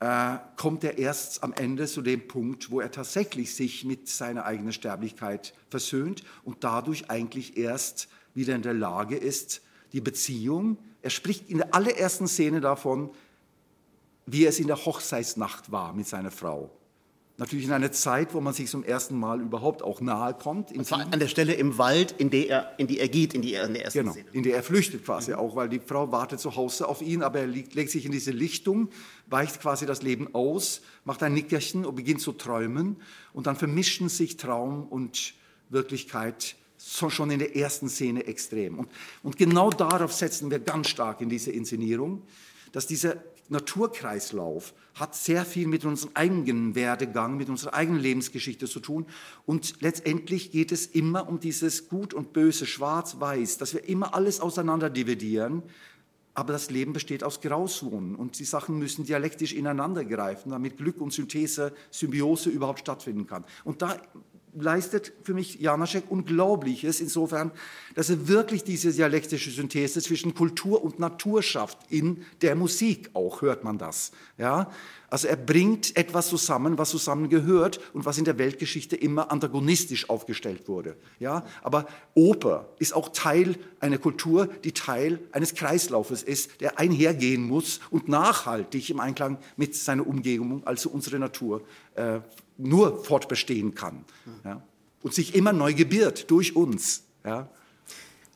äh, 0.00 0.36
kommt 0.56 0.84
er 0.84 0.98
erst 0.98 1.42
am 1.42 1.52
Ende 1.52 1.86
zu 1.86 2.02
dem 2.02 2.28
Punkt, 2.28 2.70
wo 2.70 2.80
er 2.80 2.90
tatsächlich 2.90 3.54
sich 3.54 3.84
mit 3.84 4.08
seiner 4.08 4.44
eigenen 4.44 4.72
Sterblichkeit 4.72 5.54
versöhnt 5.70 6.22
und 6.44 6.64
dadurch 6.64 7.10
eigentlich 7.10 7.56
erst 7.56 8.08
wieder 8.34 8.54
in 8.54 8.62
der 8.62 8.74
Lage 8.74 9.16
ist, 9.16 9.62
die 9.92 10.00
Beziehung, 10.00 10.76
er 11.02 11.10
spricht 11.10 11.48
in 11.48 11.58
der 11.58 11.74
allerersten 11.74 12.28
Szene 12.28 12.60
davon, 12.60 13.10
wie 14.26 14.44
es 14.44 14.58
in 14.58 14.66
der 14.66 14.84
Hochzeitsnacht 14.84 15.70
war 15.70 15.92
mit 15.92 16.06
seiner 16.06 16.30
Frau. 16.30 16.70
Natürlich 17.38 17.66
in 17.66 17.72
einer 17.72 17.92
Zeit, 17.92 18.32
wo 18.32 18.40
man 18.40 18.54
sich 18.54 18.70
zum 18.70 18.82
ersten 18.82 19.18
Mal 19.18 19.42
überhaupt 19.42 19.82
auch 19.82 20.00
nahe 20.00 20.32
kommt. 20.32 20.70
An 20.90 21.20
der 21.20 21.28
Stelle 21.28 21.52
im 21.52 21.76
Wald, 21.76 22.14
in, 22.16 22.30
der 22.30 22.48
er, 22.48 22.72
in 22.78 22.86
die 22.86 22.98
er 22.98 23.08
geht, 23.08 23.34
in, 23.34 23.42
die 23.42 23.52
er, 23.52 23.66
in 23.66 23.74
der 23.74 23.84
ersten 23.84 23.98
genau, 23.98 24.12
Szene. 24.12 24.28
in 24.32 24.42
der 24.42 24.56
er 24.56 24.62
flüchtet 24.62 25.04
quasi 25.04 25.32
mhm. 25.32 25.38
auch, 25.38 25.54
weil 25.54 25.68
die 25.68 25.80
Frau 25.80 26.10
wartet 26.10 26.40
zu 26.40 26.56
Hause 26.56 26.88
auf 26.88 27.02
ihn, 27.02 27.22
aber 27.22 27.40
er 27.40 27.46
legt, 27.46 27.74
legt 27.74 27.90
sich 27.90 28.06
in 28.06 28.12
diese 28.12 28.30
Lichtung, 28.30 28.88
weicht 29.26 29.60
quasi 29.60 29.84
das 29.84 30.02
Leben 30.02 30.34
aus, 30.34 30.80
macht 31.04 31.22
ein 31.22 31.34
Nickerchen 31.34 31.84
und 31.84 31.94
beginnt 31.94 32.22
zu 32.22 32.32
träumen. 32.32 32.96
Und 33.34 33.46
dann 33.46 33.56
vermischen 33.56 34.08
sich 34.08 34.38
Traum 34.38 34.86
und 34.86 35.34
Wirklichkeit 35.68 36.56
schon 36.78 37.30
in 37.30 37.38
der 37.38 37.54
ersten 37.54 37.90
Szene 37.90 38.26
extrem. 38.26 38.78
Und, 38.78 38.88
und 39.22 39.36
genau 39.36 39.68
darauf 39.68 40.12
setzen 40.12 40.50
wir 40.50 40.58
ganz 40.58 40.88
stark 40.88 41.20
in 41.20 41.28
diese 41.28 41.50
Inszenierung, 41.50 42.22
dass 42.72 42.86
dieser 42.86 43.16
Naturkreislauf 43.48 44.74
hat 44.94 45.14
sehr 45.14 45.44
viel 45.44 45.66
mit 45.66 45.84
unserem 45.84 46.12
eigenen 46.14 46.74
Werdegang, 46.74 47.36
mit 47.36 47.48
unserer 47.48 47.74
eigenen 47.74 48.00
Lebensgeschichte 48.00 48.66
zu 48.66 48.80
tun. 48.80 49.06
Und 49.44 49.80
letztendlich 49.80 50.50
geht 50.50 50.72
es 50.72 50.86
immer 50.86 51.28
um 51.28 51.40
dieses 51.40 51.88
Gut 51.88 52.14
und 52.14 52.32
Böse, 52.32 52.66
Schwarz-Weiß, 52.66 53.58
dass 53.58 53.74
wir 53.74 53.88
immer 53.88 54.14
alles 54.14 54.40
auseinander 54.40 54.90
dividieren. 54.90 55.62
Aber 56.34 56.52
das 56.52 56.70
Leben 56.70 56.92
besteht 56.92 57.24
aus 57.24 57.40
Grauzonen 57.40 58.14
und 58.14 58.38
die 58.38 58.44
Sachen 58.44 58.78
müssen 58.78 59.06
dialektisch 59.06 59.54
ineinander 59.54 60.04
greifen, 60.04 60.50
damit 60.50 60.76
Glück 60.76 61.00
und 61.00 61.12
Synthese, 61.12 61.72
Symbiose 61.90 62.50
überhaupt 62.50 62.80
stattfinden 62.80 63.26
kann. 63.26 63.44
Und 63.64 63.80
da 63.80 63.96
leistet 64.60 65.12
für 65.22 65.34
mich 65.34 65.60
Janaschek 65.60 66.04
Unglaubliches, 66.10 67.00
insofern, 67.00 67.50
dass 67.94 68.10
er 68.10 68.28
wirklich 68.28 68.64
diese 68.64 68.92
dialektische 68.92 69.50
Synthese 69.50 70.00
zwischen 70.02 70.34
Kultur 70.34 70.82
und 70.82 70.98
Natur 70.98 71.42
schafft. 71.42 71.78
In 71.90 72.24
der 72.42 72.54
Musik 72.54 73.10
auch 73.14 73.42
hört 73.42 73.64
man 73.64 73.78
das. 73.78 74.12
Ja? 74.38 74.70
Also 75.08 75.28
er 75.28 75.36
bringt 75.36 75.96
etwas 75.96 76.28
zusammen, 76.28 76.78
was 76.78 76.90
zusammengehört 76.90 77.80
und 77.94 78.04
was 78.04 78.18
in 78.18 78.24
der 78.24 78.38
Weltgeschichte 78.38 78.96
immer 78.96 79.30
antagonistisch 79.30 80.10
aufgestellt 80.10 80.68
wurde. 80.68 80.96
Ja? 81.20 81.46
Aber 81.62 81.86
Oper 82.14 82.68
ist 82.78 82.94
auch 82.94 83.10
Teil 83.10 83.56
einer 83.80 83.98
Kultur, 83.98 84.48
die 84.64 84.72
Teil 84.72 85.20
eines 85.32 85.54
Kreislaufes 85.54 86.22
ist, 86.22 86.60
der 86.60 86.78
einhergehen 86.78 87.46
muss 87.46 87.80
und 87.90 88.08
nachhaltig 88.08 88.90
im 88.90 89.00
Einklang 89.00 89.38
mit 89.56 89.74
seiner 89.74 90.06
Umgebung, 90.06 90.66
also 90.66 90.90
unsere 90.90 91.18
Natur, 91.18 91.62
äh, 91.94 92.20
nur 92.58 93.04
fortbestehen 93.04 93.74
kann. 93.74 94.04
Ja? 94.44 94.62
Und 95.02 95.14
sich 95.14 95.34
immer 95.34 95.52
neu 95.52 95.74
gebiert 95.74 96.30
durch 96.30 96.56
uns. 96.56 97.04
Ja? 97.24 97.48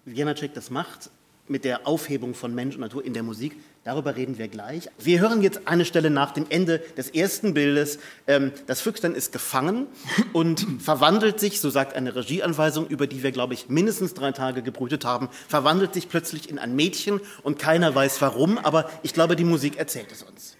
Janacek 0.06 0.54
das 0.54 0.70
macht 0.70 1.10
mit 1.50 1.64
der 1.64 1.86
Aufhebung 1.86 2.34
von 2.34 2.54
Mensch 2.54 2.76
und 2.76 2.80
Natur 2.80 3.04
in 3.04 3.12
der 3.12 3.24
Musik, 3.24 3.56
darüber 3.82 4.14
reden 4.14 4.38
wir 4.38 4.46
gleich. 4.46 4.88
Wir 4.98 5.18
hören 5.18 5.42
jetzt 5.42 5.66
eine 5.66 5.84
Stelle 5.84 6.08
nach 6.08 6.30
dem 6.30 6.46
Ende 6.48 6.78
des 6.96 7.10
ersten 7.10 7.54
Bildes. 7.54 7.98
Ähm, 8.28 8.52
das 8.68 8.80
Füchstern 8.80 9.16
ist 9.16 9.32
gefangen 9.32 9.88
und 10.32 10.64
verwandelt 10.78 11.40
sich, 11.40 11.60
so 11.60 11.68
sagt 11.68 11.96
eine 11.96 12.14
Regieanweisung, 12.14 12.86
über 12.86 13.08
die 13.08 13.24
wir, 13.24 13.32
glaube 13.32 13.54
ich, 13.54 13.68
mindestens 13.68 14.14
drei 14.14 14.30
Tage 14.30 14.62
gebrütet 14.62 15.04
haben, 15.04 15.28
verwandelt 15.48 15.92
sich 15.92 16.08
plötzlich 16.08 16.48
in 16.48 16.60
ein 16.60 16.76
Mädchen 16.76 17.20
und 17.42 17.58
keiner 17.58 17.92
weiß 17.92 18.20
warum, 18.20 18.56
aber 18.56 18.88
ich 19.02 19.12
glaube, 19.12 19.34
die 19.34 19.44
Musik 19.44 19.76
erzählt 19.76 20.12
es 20.12 20.22
uns. 20.22 20.56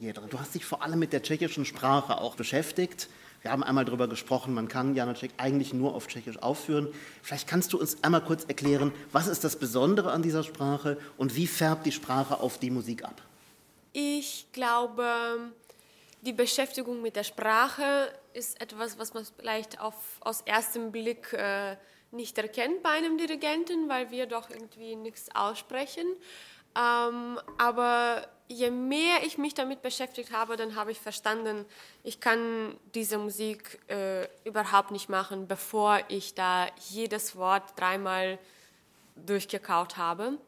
Du 0.00 0.38
hast 0.38 0.54
dich 0.54 0.64
vor 0.64 0.82
allem 0.82 1.00
mit 1.00 1.12
der 1.12 1.22
tschechischen 1.22 1.64
Sprache 1.64 2.18
auch 2.18 2.36
beschäftigt. 2.36 3.08
Wir 3.42 3.50
haben 3.50 3.64
einmal 3.64 3.84
darüber 3.84 4.08
gesprochen, 4.08 4.54
man 4.54 4.68
kann 4.68 4.94
Janacek 4.94 5.32
eigentlich 5.38 5.72
nur 5.72 5.94
auf 5.94 6.06
Tschechisch 6.06 6.40
aufführen. 6.40 6.88
Vielleicht 7.22 7.48
kannst 7.48 7.72
du 7.72 7.80
uns 7.80 8.02
einmal 8.02 8.22
kurz 8.22 8.44
erklären, 8.44 8.92
was 9.12 9.26
ist 9.26 9.42
das 9.42 9.56
Besondere 9.56 10.12
an 10.12 10.22
dieser 10.22 10.44
Sprache 10.44 10.98
und 11.16 11.34
wie 11.34 11.46
färbt 11.46 11.86
die 11.86 11.92
Sprache 11.92 12.38
auf 12.40 12.58
die 12.58 12.70
Musik 12.70 13.04
ab? 13.04 13.22
Ich 13.92 14.46
glaube, 14.52 15.52
die 16.22 16.32
Beschäftigung 16.32 17.02
mit 17.02 17.16
der 17.16 17.24
Sprache 17.24 18.12
ist 18.34 18.60
etwas, 18.60 18.98
was 18.98 19.14
man 19.14 19.24
vielleicht 19.36 19.80
auf, 19.80 19.94
aus 20.20 20.42
erstem 20.42 20.92
Blick 20.92 21.32
äh, 21.32 21.76
nicht 22.10 22.38
erkennt 22.38 22.82
bei 22.82 22.90
einem 22.90 23.18
Dirigenten, 23.18 23.88
weil 23.88 24.10
wir 24.10 24.26
doch 24.26 24.50
irgendwie 24.50 24.94
nichts 24.96 25.28
aussprechen. 25.34 26.06
Ähm, 26.76 27.38
aber 27.56 28.28
je 28.48 28.70
mehr 28.70 29.22
ich 29.24 29.38
mich 29.38 29.54
damit 29.54 29.82
beschäftigt 29.82 30.32
habe, 30.32 30.56
dann 30.56 30.74
habe 30.74 30.90
ich 30.90 30.98
verstanden, 30.98 31.66
ich 32.02 32.18
kann 32.18 32.76
diese 32.94 33.18
Musik 33.18 33.78
äh, 33.88 34.26
überhaupt 34.44 34.90
nicht 34.90 35.08
machen, 35.08 35.46
bevor 35.46 36.00
ich 36.08 36.34
da 36.34 36.66
jedes 36.88 37.36
Wort 37.36 37.62
dreimal 37.76 38.38
durchgekaut 39.16 39.98
habe. 39.98 40.38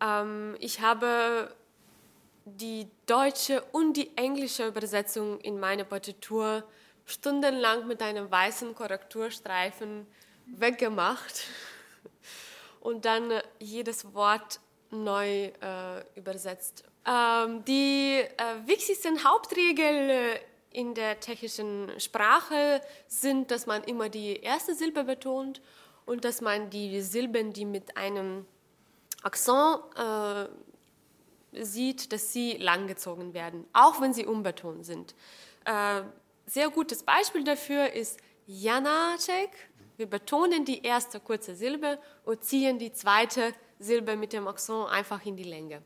Ähm, 0.00 0.56
ich 0.60 0.80
habe 0.80 1.54
die 2.44 2.88
deutsche 3.06 3.62
und 3.72 3.94
die 3.96 4.16
englische 4.16 4.66
Übersetzung 4.66 5.40
in 5.40 5.58
meine 5.58 5.84
Partitur 5.84 6.64
stundenlang 7.06 7.86
mit 7.86 8.02
einem 8.02 8.30
weißen 8.30 8.74
Korrekturstreifen 8.74 10.06
weggemacht 10.46 11.44
und 12.80 13.04
dann 13.04 13.40
jedes 13.58 14.12
Wort 14.12 14.60
neu 14.90 15.46
äh, 15.46 16.04
übersetzt. 16.14 16.84
Ähm, 17.04 17.64
die 17.64 18.20
äh, 18.20 18.66
wichtigsten 18.66 19.24
Hauptregeln 19.24 20.10
äh, 20.10 20.38
in 20.70 20.94
der 20.94 21.18
tschechischen 21.18 21.90
Sprache 21.98 22.80
sind, 23.08 23.50
dass 23.50 23.66
man 23.66 23.82
immer 23.84 24.08
die 24.08 24.36
erste 24.36 24.74
Silbe 24.74 25.04
betont 25.04 25.60
und 26.06 26.24
dass 26.24 26.40
man 26.40 26.70
die 26.70 27.00
Silben, 27.00 27.52
die 27.52 27.64
mit 27.64 27.96
einem 27.96 28.46
Akzent 29.22 29.80
äh, 29.96 31.64
sieht, 31.64 32.12
dass 32.12 32.32
sie 32.32 32.56
langgezogen 32.56 33.34
werden, 33.34 33.66
auch 33.72 34.00
wenn 34.00 34.14
sie 34.14 34.24
unbetont 34.24 34.86
sind. 34.86 35.14
Äh, 35.64 36.02
sehr 36.46 36.70
gutes 36.70 37.02
Beispiel 37.02 37.44
dafür 37.44 37.92
ist 37.92 38.18
Janacek. 38.46 39.50
Wir 39.96 40.06
betonen 40.06 40.64
die 40.64 40.82
erste 40.82 41.20
kurze 41.20 41.54
Silbe 41.54 41.98
und 42.24 42.42
ziehen 42.44 42.78
die 42.78 42.92
zweite 42.92 43.54
Silbe 43.78 44.16
mit 44.16 44.32
dem 44.32 44.48
Akzent 44.48 44.88
einfach 44.88 45.24
in 45.26 45.36
die 45.36 45.44
Länge. 45.44 45.82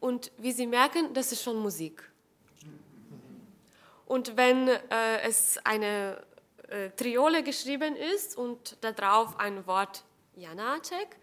Und 0.00 0.30
wie 0.38 0.52
Sie 0.52 0.66
merken, 0.66 1.12
das 1.14 1.32
ist 1.32 1.42
schon 1.42 1.58
Musik. 1.58 2.08
Und 4.06 4.36
wenn 4.36 4.68
äh, 4.68 5.20
es 5.24 5.58
eine 5.64 6.24
äh, 6.68 6.90
Triole 6.90 7.42
geschrieben 7.42 7.96
ist 7.96 8.36
und 8.36 8.78
darauf 8.80 9.38
ein 9.38 9.66
Wort 9.66 10.04
Janacek, 10.36 11.16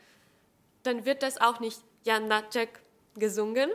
dann 0.83 1.05
wird 1.05 1.23
das 1.23 1.39
auch 1.39 1.59
nicht 1.59 1.81
Janacek 2.03 2.79
gesungen, 3.15 3.71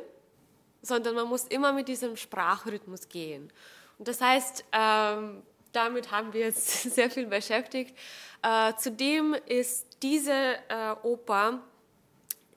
sondern 0.83 1.15
man 1.15 1.29
muss 1.29 1.45
immer 1.45 1.73
mit 1.73 1.89
diesem 1.89 2.17
Sprachrhythmus 2.17 3.09
gehen. 3.09 3.53
Und 3.99 4.09
das 4.09 4.21
heißt, 4.21 4.65
ähm, 4.73 5.43
damit 5.73 6.11
haben 6.11 6.33
wir 6.33 6.43
jetzt 6.43 6.83
sehr 6.95 7.11
viel 7.11 7.27
beschäftigt. 7.27 7.97
Äh, 8.43 8.75
zudem 8.77 9.35
ist 9.47 10.03
diese 10.03 10.33
äh, 10.69 10.95
Oper 11.03 11.63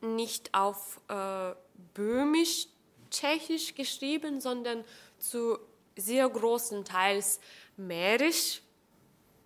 nicht 0.01 0.53
auf 0.53 1.01
äh, 1.09 1.53
böhmisch-tschechisch 1.94 3.75
geschrieben, 3.75 4.42
sondern 4.42 4.84
zu 5.20 5.60
sehr 5.96 6.27
großen 6.27 6.86
Teils 6.86 7.39
mährisch, 7.77 8.62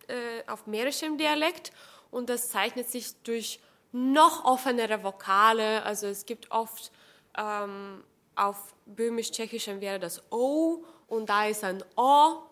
äh, 0.08 0.44
auf 0.48 0.68
mährischem 0.68 1.18
Dialekt. 1.18 1.72
Und 2.12 2.30
das 2.30 2.50
zeichnet 2.50 2.90
sich 2.90 3.16
durch 3.24 3.60
noch 3.92 4.46
offenere 4.46 5.04
Vokale. 5.04 5.84
Also 5.84 6.08
es 6.08 6.26
gibt 6.26 6.52
oft 6.52 6.92
ähm, 7.38 8.04
auf 8.36 8.74
böhmisch-tschechischem 8.86 9.82
wäre 9.82 10.00
das 10.00 10.22
O 10.32 10.84
und 11.08 11.30
da 11.30 11.48
ist 11.48 11.64
ein 11.64 11.84
O. 11.96 12.44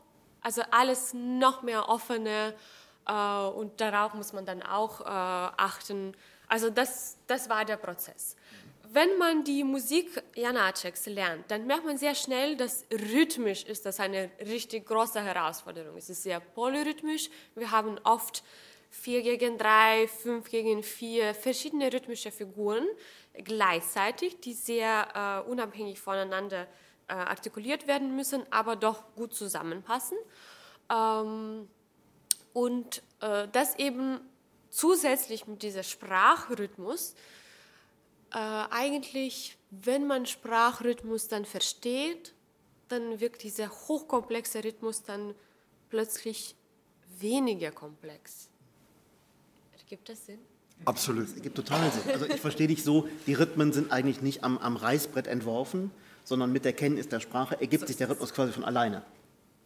Also 0.41 0.61
alles 0.71 1.13
noch 1.13 1.63
mehr 1.63 1.89
offene 1.89 2.53
äh, 3.07 3.11
und 3.11 3.79
darauf 3.81 4.13
muss 4.13 4.33
man 4.33 4.45
dann 4.45 4.61
auch 4.61 5.01
äh, 5.01 5.05
achten. 5.05 6.15
Also 6.47 6.69
das, 6.69 7.17
das 7.27 7.49
war 7.49 7.65
der 7.65 7.77
Prozess. 7.77 8.35
Wenn 8.95 9.17
man 9.17 9.43
die 9.43 9.65
Musik 9.65 10.23
Janaceks 10.35 11.07
lernt, 11.07 11.51
dann 11.51 11.67
merkt 11.67 11.83
man 11.83 11.97
sehr 11.97 12.15
schnell, 12.15 12.55
dass 12.55 12.85
rhythmisch 12.89 13.65
ist 13.65 13.85
das 13.85 13.99
eine 13.99 14.31
richtig 14.39 14.85
große 14.85 15.21
Herausforderung. 15.21 15.97
Es 15.97 16.09
ist 16.09 16.23
sehr 16.23 16.39
polyrhythmisch. 16.39 17.29
Wir 17.55 17.71
haben 17.71 17.99
oft 18.05 18.41
4 18.91 19.21
gegen 19.21 19.57
3, 19.57 20.07
5 20.07 20.49
gegen 20.49 20.81
4 20.81 21.35
verschiedene 21.35 21.91
rhythmische 21.91 22.31
Figuren 22.31 22.87
gleichzeitig, 23.33 24.39
die 24.39 24.53
sehr 24.53 25.43
äh, 25.45 25.49
unabhängig 25.49 25.99
voneinander 25.99 26.65
äh, 27.09 27.15
artikuliert 27.15 27.87
werden 27.87 28.15
müssen, 28.15 28.43
aber 28.49 28.77
doch 28.77 29.03
gut 29.17 29.33
zusammenpassen. 29.33 30.17
Ähm, 30.89 31.67
und 32.53 33.03
äh, 33.19 33.49
das 33.51 33.77
eben 33.77 34.21
zusätzlich 34.69 35.47
mit 35.47 35.63
diesem 35.63 35.83
Sprachrhythmus, 35.83 37.13
eigentlich, 38.39 39.57
wenn 39.71 40.07
man 40.07 40.25
Sprachrhythmus 40.25 41.27
dann 41.27 41.45
versteht, 41.45 42.33
dann 42.89 43.19
wirkt 43.19 43.43
dieser 43.43 43.69
hochkomplexe 43.69 44.63
Rhythmus 44.63 45.03
dann 45.03 45.33
plötzlich 45.89 46.55
weniger 47.19 47.71
komplex. 47.71 48.49
Ergibt 49.77 50.09
das 50.09 50.25
Sinn? 50.25 50.39
Absolut. 50.83 51.27
Es 51.27 51.41
gibt 51.41 51.55
total 51.55 51.91
Sinn. 51.91 52.11
Also 52.11 52.25
ich 52.25 52.41
verstehe 52.41 52.67
dich 52.67 52.83
so, 52.83 53.07
die 53.27 53.33
Rhythmen 53.33 53.71
sind 53.71 53.91
eigentlich 53.91 54.21
nicht 54.21 54.43
am, 54.43 54.57
am 54.57 54.75
Reißbrett 54.75 55.27
entworfen, 55.27 55.91
sondern 56.25 56.51
mit 56.51 56.65
der 56.65 56.73
Kenntnis 56.73 57.07
der 57.07 57.21
Sprache 57.21 57.59
ergibt 57.61 57.87
sich 57.87 57.95
der 57.97 58.09
Rhythmus 58.09 58.33
quasi 58.33 58.51
von 58.51 58.65
alleine. 58.65 59.03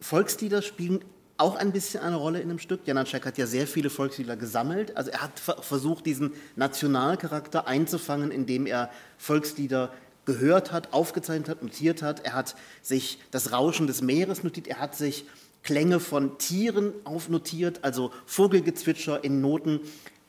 Volkslieder 0.00 0.62
spielen 0.62 1.04
auch 1.40 1.56
ein 1.56 1.72
bisschen 1.72 2.02
eine 2.02 2.16
Rolle 2.16 2.40
in 2.40 2.48
dem 2.48 2.58
Stück. 2.58 2.86
Janacek 2.86 3.24
hat 3.26 3.38
ja 3.38 3.46
sehr 3.46 3.66
viele 3.66 3.90
Volkslieder 3.90 4.36
gesammelt. 4.36 4.96
Also 4.96 5.10
er 5.10 5.22
hat 5.22 5.40
versucht, 5.40 6.06
diesen 6.06 6.32
Nationalcharakter 6.56 7.66
einzufangen, 7.66 8.30
indem 8.30 8.66
er 8.66 8.90
Volkslieder 9.18 9.92
gehört 10.26 10.70
hat, 10.70 10.92
aufgezeichnet 10.92 11.48
hat, 11.48 11.62
notiert 11.62 12.02
hat. 12.02 12.24
Er 12.24 12.34
hat 12.34 12.54
sich 12.82 13.18
das 13.30 13.52
Rauschen 13.52 13.86
des 13.86 14.02
Meeres 14.02 14.44
notiert. 14.44 14.68
Er 14.68 14.78
hat 14.78 14.94
sich 14.94 15.24
Klänge 15.62 16.00
von 16.00 16.38
Tieren 16.38 16.92
aufnotiert, 17.04 17.80
also 17.82 18.12
Vogelgezwitscher 18.26 19.24
in 19.24 19.40
Noten. 19.40 19.80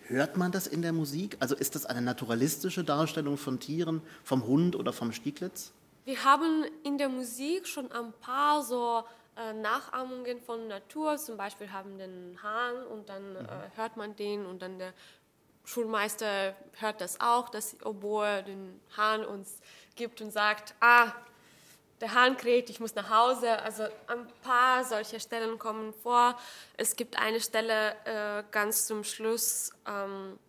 Hört 0.08 0.36
man 0.38 0.52
das 0.52 0.68
in 0.68 0.82
der 0.82 0.92
Musik? 0.92 1.38
Also 1.40 1.56
ist 1.56 1.76
das 1.76 1.86
eine 1.86 2.02
naturalistische 2.02 2.84
Darstellung 2.84 3.38
von 3.38 3.60
Tieren, 3.60 4.02
vom 4.24 4.46
Hund 4.46 4.76
oder 4.76 4.92
vom 4.92 5.12
Stieglitz? 5.14 5.72
Wir 6.04 6.24
haben 6.24 6.66
in 6.84 6.98
der 6.98 7.10
Musik 7.10 7.68
schon 7.68 7.92
ein 7.92 8.12
paar 8.20 8.64
so 8.64 9.04
äh, 9.38 9.54
Nachahmungen 9.54 10.42
von 10.42 10.68
Natur. 10.68 11.18
Zum 11.18 11.38
Beispiel 11.38 11.72
haben 11.72 11.98
den 11.98 12.38
Hahn 12.42 12.86
und 12.88 13.10
dann 13.10 13.36
äh, 13.36 13.42
mhm. 13.42 13.48
hört 13.76 13.98
man 13.98 14.16
den 14.16 14.46
und 14.46 14.62
dann 14.62 14.80
der 14.80 14.94
Schulmeister 15.64 16.56
hört 16.80 17.02
das 17.02 17.22
auch, 17.22 17.50
dass 17.50 17.78
Oboe 17.86 18.44
den 18.44 18.80
Hahn 18.98 19.24
uns 19.24 19.62
gibt 19.96 20.22
und 20.22 20.32
sagt, 20.32 20.74
ah, 20.80 21.12
der 22.02 22.14
Hahn 22.14 22.36
kräht, 22.36 22.70
ich 22.70 22.80
muss 22.80 22.96
nach 22.96 23.10
Hause. 23.10 23.62
Also 23.62 23.84
ein 24.08 24.28
paar 24.42 24.84
solcher 24.84 25.20
Stellen 25.20 25.60
kommen 25.60 25.94
vor. 25.94 26.38
Es 26.76 26.96
gibt 26.96 27.18
eine 27.18 27.40
Stelle 27.40 27.96
äh, 28.06 28.44
ganz 28.52 28.88
zum 28.88 29.04
Schluss, 29.04 29.72
ähm, 29.88 30.40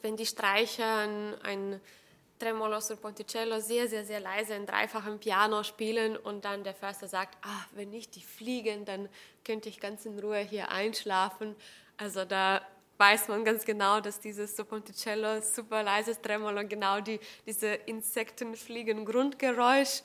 wenn 0.00 0.16
die 0.16 0.26
Streicher 0.26 0.96
ein, 0.96 1.34
ein 1.42 1.80
Tremolo 2.38 2.80
sul 2.80 2.96
Ponticello 2.96 3.60
sehr, 3.60 3.88
sehr, 3.88 4.04
sehr 4.04 4.20
leise 4.20 4.54
in 4.54 4.66
dreifachem 4.66 5.18
Piano 5.18 5.62
spielen 5.62 6.16
und 6.16 6.44
dann 6.44 6.64
der 6.64 6.74
Förster 6.74 7.08
sagt, 7.08 7.36
ah, 7.42 7.64
wenn 7.72 7.90
nicht 7.90 8.16
die 8.16 8.22
fliegen, 8.22 8.84
dann 8.84 9.08
könnte 9.44 9.68
ich 9.68 9.80
ganz 9.80 10.06
in 10.06 10.18
Ruhe 10.18 10.38
hier 10.38 10.70
einschlafen. 10.70 11.54
Also 11.96 12.24
da 12.24 12.62
weiß 12.98 13.28
man 13.28 13.44
ganz 13.44 13.64
genau, 13.64 14.00
dass 14.00 14.20
dieses 14.20 14.56
so 14.56 14.64
Ponticello 14.64 15.40
super 15.40 15.82
leises 15.82 16.20
Tremolo 16.20 16.66
genau 16.66 17.00
die, 17.00 17.18
diese 17.46 17.68
Insektenfliegen-Grundgeräusch 17.68 20.02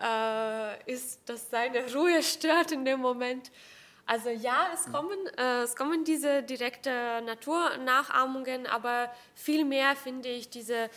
äh, 0.00 0.90
ist, 0.90 1.20
das 1.26 1.50
seine 1.50 1.92
Ruhe 1.94 2.22
stört 2.22 2.72
in 2.72 2.84
dem 2.84 3.00
Moment. 3.00 3.50
Also 4.06 4.30
ja, 4.30 4.68
es 4.74 4.90
kommen, 4.90 5.18
äh, 5.38 5.62
es 5.62 5.76
kommen 5.76 6.02
diese 6.04 6.42
direkte 6.42 7.22
Naturnachahmungen, 7.24 8.66
aber 8.66 9.14
viel 9.34 9.64
mehr 9.64 9.94
finde 9.94 10.28
ich 10.28 10.50
diese 10.50 10.90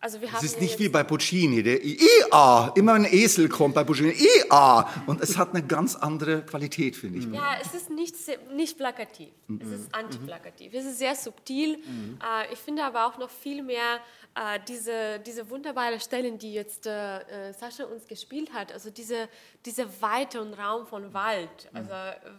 also 0.00 0.20
wir 0.20 0.30
haben 0.30 0.44
es 0.44 0.52
ist 0.52 0.60
nicht 0.60 0.78
wie 0.78 0.88
bei 0.88 1.02
Puccini, 1.02 1.60
der 1.62 1.84
IA, 1.84 2.72
immer 2.76 2.92
ein 2.92 3.04
Esel 3.04 3.48
kommt 3.48 3.74
bei 3.74 3.82
Puccini, 3.82 4.12
IA. 4.12 4.88
Und 5.06 5.20
es 5.20 5.36
hat 5.36 5.50
eine 5.50 5.66
ganz 5.66 5.96
andere 5.96 6.42
Qualität, 6.42 6.94
finde 6.94 7.18
ich. 7.18 7.26
Ja, 7.26 7.56
es 7.60 7.74
ist 7.74 7.90
nicht, 7.90 8.14
nicht 8.54 8.76
plakativ, 8.76 9.30
mhm. 9.48 9.60
es 9.60 9.80
ist 9.80 9.94
antiplakativ, 9.94 10.72
es 10.72 10.84
ist 10.84 10.98
sehr 10.98 11.16
subtil. 11.16 11.78
Mhm. 11.78 12.18
Äh, 12.22 12.52
ich 12.52 12.60
finde 12.60 12.84
aber 12.84 13.06
auch 13.06 13.18
noch 13.18 13.30
viel 13.30 13.62
mehr 13.62 13.98
äh, 14.36 14.60
diese, 14.68 15.18
diese 15.18 15.50
wunderbare 15.50 15.98
Stellen, 15.98 16.38
die 16.38 16.54
jetzt 16.54 16.86
äh, 16.86 17.52
Sascha 17.52 17.84
uns 17.84 18.06
gespielt 18.06 18.52
hat, 18.52 18.72
also 18.72 18.90
diese, 18.90 19.28
diese 19.66 20.00
Weite 20.00 20.40
und 20.40 20.54
Raum 20.54 20.86
von 20.86 21.12
Wald. 21.12 21.68
Mhm. 21.72 21.76
Also 21.76 21.92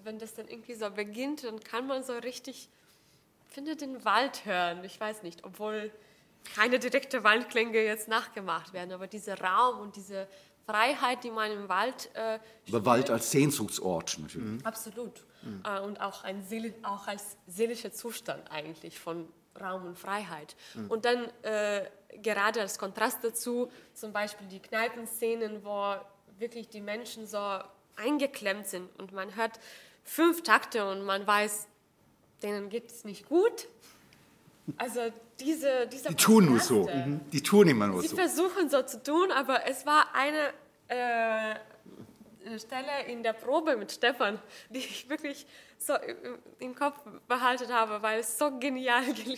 wenn 0.06 0.18
das 0.18 0.34
dann 0.34 0.48
irgendwie 0.48 0.76
so 0.76 0.90
beginnt, 0.90 1.44
dann 1.44 1.60
kann 1.60 1.88
man 1.88 2.04
so 2.04 2.14
richtig, 2.14 2.70
finde 3.50 3.76
den 3.76 4.06
Wald 4.06 4.46
hören. 4.46 4.82
Ich 4.86 4.98
weiß 4.98 5.24
nicht, 5.24 5.44
obwohl 5.44 5.92
keine 6.56 6.80
direkte 6.80 7.24
Waldklänge 7.24 7.80
jetzt 7.82 8.08
nachgemacht 8.08 8.74
werden, 8.74 8.92
aber 8.92 9.08
dieser 9.08 9.40
Raum 9.40 9.80
und 9.80 9.96
diese 9.96 10.28
Freiheit, 10.66 11.24
die 11.24 11.32
man 11.32 11.52
im 11.52 11.70
Wald 11.70 12.10
äh, 12.14 12.40
Aber 12.68 12.86
Wald 12.86 13.10
als 13.10 13.32
Sehnsuchtsort 13.32 14.18
natürlich. 14.20 14.60
Mhm. 14.60 14.66
Absolut. 14.66 15.26
Mhm. 15.42 15.64
Äh, 15.66 15.80
und 15.82 16.00
auch, 16.02 16.24
ein 16.24 16.44
Seele, 16.44 16.74
auch 16.84 17.08
als 17.08 17.38
seelischer 17.48 17.92
Zustand 17.92 18.52
eigentlich 18.52 19.00
von 19.00 19.28
Raum 19.60 19.86
und 19.86 19.98
Freiheit. 19.98 20.56
Mhm. 20.76 20.92
Und 20.92 21.06
dann 21.06 21.28
äh, 21.42 21.86
gerade 22.22 22.62
als 22.62 22.78
Kontrast 22.78 23.24
dazu 23.24 23.72
zum 23.94 24.14
Beispiel 24.14 24.48
die 24.48 24.60
Kneipenszenen, 24.60 25.64
wo 25.64 25.96
wirklich 26.38 26.70
die 26.70 26.82
Menschen 26.82 27.28
so 27.28 27.60
eingeklemmt 27.96 28.68
sind 28.68 28.90
und 28.98 29.12
man 29.12 29.36
hört 29.36 29.60
fünf 30.04 30.44
Takte 30.44 30.90
und 30.90 31.04
man 31.04 31.28
weiß, 31.28 31.68
denen 32.42 32.70
geht 32.70 32.92
es 32.92 33.04
nicht 33.04 33.28
gut. 33.28 33.68
Also 34.78 35.02
diese, 35.40 35.88
dieser 35.88 36.10
Die 36.10 36.16
tun 36.16 36.46
nur 36.46 36.60
so. 36.60 36.88
Mhm. 36.88 37.22
Die 37.32 37.42
tun 37.42 37.68
immer 37.68 37.88
nur 37.88 38.02
Sie 38.02 38.08
so. 38.08 38.16
Sie 38.16 38.22
versuchen 38.22 38.70
so 38.70 38.82
zu 38.84 39.02
tun, 39.02 39.32
aber 39.32 39.68
es 39.68 39.86
war 39.86 40.14
eine 40.14 40.54
äh, 40.88 41.56
Stelle 42.58 43.06
in 43.08 43.24
der 43.24 43.34
Probe 43.34 43.76
mit 43.78 43.92
Stefan, 43.92 44.40
die 44.70 44.80
ich 44.80 45.10
wirklich 45.10 45.46
so 45.78 45.94
im 46.60 46.76
Kopf 46.76 47.00
behalten 47.28 47.72
habe, 47.72 48.02
weil 48.02 48.20
es 48.20 48.38
so 48.38 48.58
genial 48.58 49.04
gel 49.14 49.38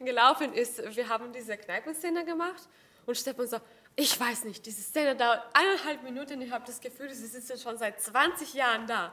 gelaufen 0.00 0.52
ist. 0.52 0.96
Wir 0.96 1.08
haben 1.08 1.32
diese 1.32 1.56
Kneipenszene 1.56 2.24
gemacht 2.24 2.68
und 3.06 3.16
Stefan 3.16 3.46
so, 3.46 3.58
ich 3.96 4.18
weiß 4.18 4.44
nicht, 4.44 4.64
diese 4.66 4.82
Szene 4.82 5.16
dauert 5.16 5.42
eineinhalb 5.54 6.02
Minuten, 6.02 6.40
ich 6.40 6.52
habe 6.52 6.64
das 6.66 6.80
Gefühl, 6.80 7.12
sie 7.12 7.26
sitzen 7.26 7.58
schon 7.58 7.78
seit 7.78 8.00
20 8.00 8.54
Jahren 8.54 8.86
da. 8.86 9.12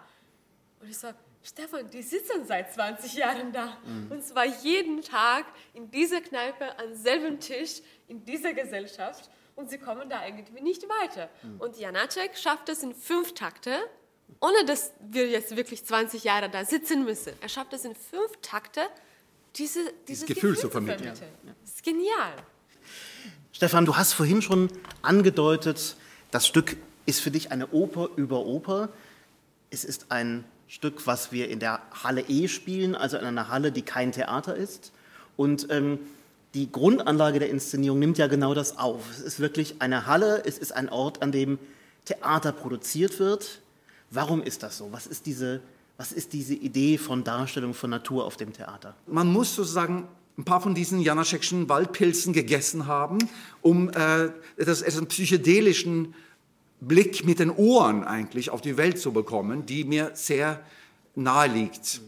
Und 0.79 0.89
ich 0.89 0.97
so, 0.97 1.07
Stefan, 1.45 1.89
die 1.91 2.01
sitzen 2.01 2.45
seit 2.45 2.73
20 2.73 3.13
Jahren 3.13 3.51
da. 3.51 3.77
Mhm. 3.85 4.11
Und 4.11 4.25
zwar 4.25 4.45
jeden 4.45 5.01
Tag 5.01 5.45
in 5.73 5.91
dieser 5.91 6.19
Kneipe, 6.21 6.77
am 6.79 6.95
selben 6.95 7.39
Tisch, 7.39 7.81
in 8.07 8.25
dieser 8.25 8.53
Gesellschaft. 8.53 9.29
Und 9.55 9.69
sie 9.69 9.77
kommen 9.77 10.09
da 10.09 10.25
irgendwie 10.25 10.61
nicht 10.61 10.83
weiter. 10.89 11.29
Mhm. 11.43 11.61
Und 11.61 11.77
Janacek 11.77 12.35
schafft 12.35 12.67
es 12.69 12.81
in 12.81 12.95
fünf 12.95 13.33
Takte, 13.35 13.77
ohne 14.41 14.65
dass 14.65 14.91
wir 14.99 15.29
jetzt 15.29 15.55
wirklich 15.55 15.85
20 15.85 16.23
Jahre 16.23 16.49
da 16.49 16.65
sitzen 16.65 17.05
müssen. 17.05 17.33
Er 17.41 17.49
schafft 17.49 17.73
es 17.73 17.85
in 17.85 17.93
fünf 17.93 18.31
Takte, 18.41 18.81
diese, 19.55 19.79
dieses, 19.79 19.93
dieses 20.07 20.25
Gefühl, 20.25 20.51
Gefühl, 20.51 20.57
zu 20.57 20.69
vermitteln. 20.71 21.15
vermitteln. 21.15 21.31
Ja. 21.45 21.53
Das 21.61 21.75
ist 21.75 21.83
genial. 21.83 22.33
Stefan, 23.51 23.85
du 23.85 23.95
hast 23.95 24.13
vorhin 24.13 24.41
schon 24.41 24.69
angedeutet, 25.03 25.95
das 26.31 26.47
Stück 26.47 26.75
ist 27.05 27.21
für 27.21 27.31
dich 27.31 27.51
eine 27.51 27.67
Oper 27.67 28.09
über 28.15 28.45
Oper 28.45 28.89
es 29.75 29.83
ist 29.83 30.05
ein 30.09 30.45
Stück, 30.67 31.05
was 31.07 31.31
wir 31.31 31.49
in 31.49 31.59
der 31.59 31.81
Halle 32.03 32.21
E 32.27 32.47
spielen, 32.47 32.95
also 32.95 33.17
in 33.17 33.25
einer 33.25 33.49
Halle, 33.49 33.71
die 33.71 33.83
kein 33.83 34.11
Theater 34.11 34.55
ist. 34.55 34.91
Und 35.37 35.67
ähm, 35.69 35.99
die 36.53 36.71
Grundanlage 36.71 37.39
der 37.39 37.49
Inszenierung 37.49 37.99
nimmt 37.99 38.17
ja 38.17 38.27
genau 38.27 38.53
das 38.53 38.77
auf. 38.77 39.01
Es 39.11 39.19
ist 39.19 39.39
wirklich 39.39 39.75
eine 39.79 40.07
Halle, 40.07 40.43
es 40.45 40.57
ist 40.57 40.71
ein 40.71 40.89
Ort, 40.89 41.21
an 41.21 41.31
dem 41.31 41.59
Theater 42.05 42.51
produziert 42.51 43.19
wird. 43.19 43.61
Warum 44.09 44.41
ist 44.41 44.63
das 44.63 44.77
so? 44.77 44.91
Was 44.91 45.07
ist 45.07 45.25
diese, 45.25 45.59
was 45.97 46.11
ist 46.11 46.33
diese 46.33 46.53
Idee 46.53 46.97
von 46.97 47.23
Darstellung 47.23 47.73
von 47.73 47.89
Natur 47.89 48.25
auf 48.25 48.37
dem 48.37 48.53
Theater? 48.53 48.95
Man 49.07 49.27
muss 49.27 49.55
sozusagen 49.55 50.07
ein 50.37 50.45
paar 50.45 50.61
von 50.61 50.75
diesen 50.75 50.99
Janaschekschen 50.99 51.69
Waldpilzen 51.69 52.33
gegessen 52.33 52.87
haben, 52.87 53.17
um 53.61 53.89
äh, 53.89 54.29
das, 54.57 54.83
einen 54.83 55.07
psychedelischen 55.07 56.13
Blick 56.87 57.25
mit 57.25 57.39
den 57.39 57.51
Ohren 57.51 58.03
eigentlich 58.03 58.49
auf 58.49 58.61
die 58.61 58.77
Welt 58.77 58.99
zu 58.99 59.11
bekommen, 59.11 59.65
die 59.65 59.83
mir 59.83 60.11
sehr 60.13 60.63
nahe 61.15 61.47
liegt. 61.47 62.01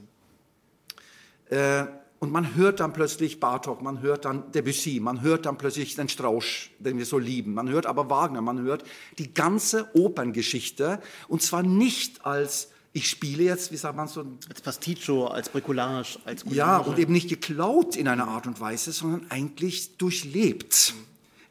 Äh, 1.50 1.86
und 2.20 2.32
man 2.32 2.56
hört 2.56 2.80
dann 2.80 2.94
plötzlich 2.94 3.40
Bartok, 3.40 3.82
man 3.82 4.02
hört 4.02 4.26
dann 4.26 4.52
Debussy, 4.52 5.00
man 5.00 5.22
hört 5.22 5.46
dann 5.46 5.58
plötzlich 5.58 5.96
den 5.96 6.10
Strausch, 6.10 6.72
den 6.80 6.98
wir 6.98 7.06
so 7.06 7.20
lieben. 7.20 7.54
Man 7.54 7.70
hört 7.70 7.86
aber 7.86 8.10
Wagner, 8.10 8.42
man 8.42 8.62
hört 8.62 8.84
die 9.20 9.34
ganze 9.34 9.88
Operngeschichte 9.94 11.00
und 11.28 11.42
zwar 11.44 11.62
nicht 11.64 12.26
als 12.26 12.70
ich 12.94 13.10
spiele 13.10 13.44
jetzt, 13.44 13.72
wie 13.72 13.78
sagt 13.78 13.96
man 13.96 14.08
so? 14.08 14.26
Als 14.50 14.62
Pasticcio, 14.62 15.28
als 15.28 15.50
Bricolage, 15.50 16.18
als 16.26 16.42
Kultur. 16.42 16.58
Ja, 16.58 16.78
und 16.78 16.98
eben 16.98 17.14
nicht 17.14 17.30
geklaut 17.30 17.96
in 17.96 18.08
einer 18.08 18.28
Art 18.28 18.48
und 18.48 18.60
Weise, 18.60 18.92
sondern 18.92 19.30
eigentlich 19.30 19.98
durchlebt. 19.98 20.96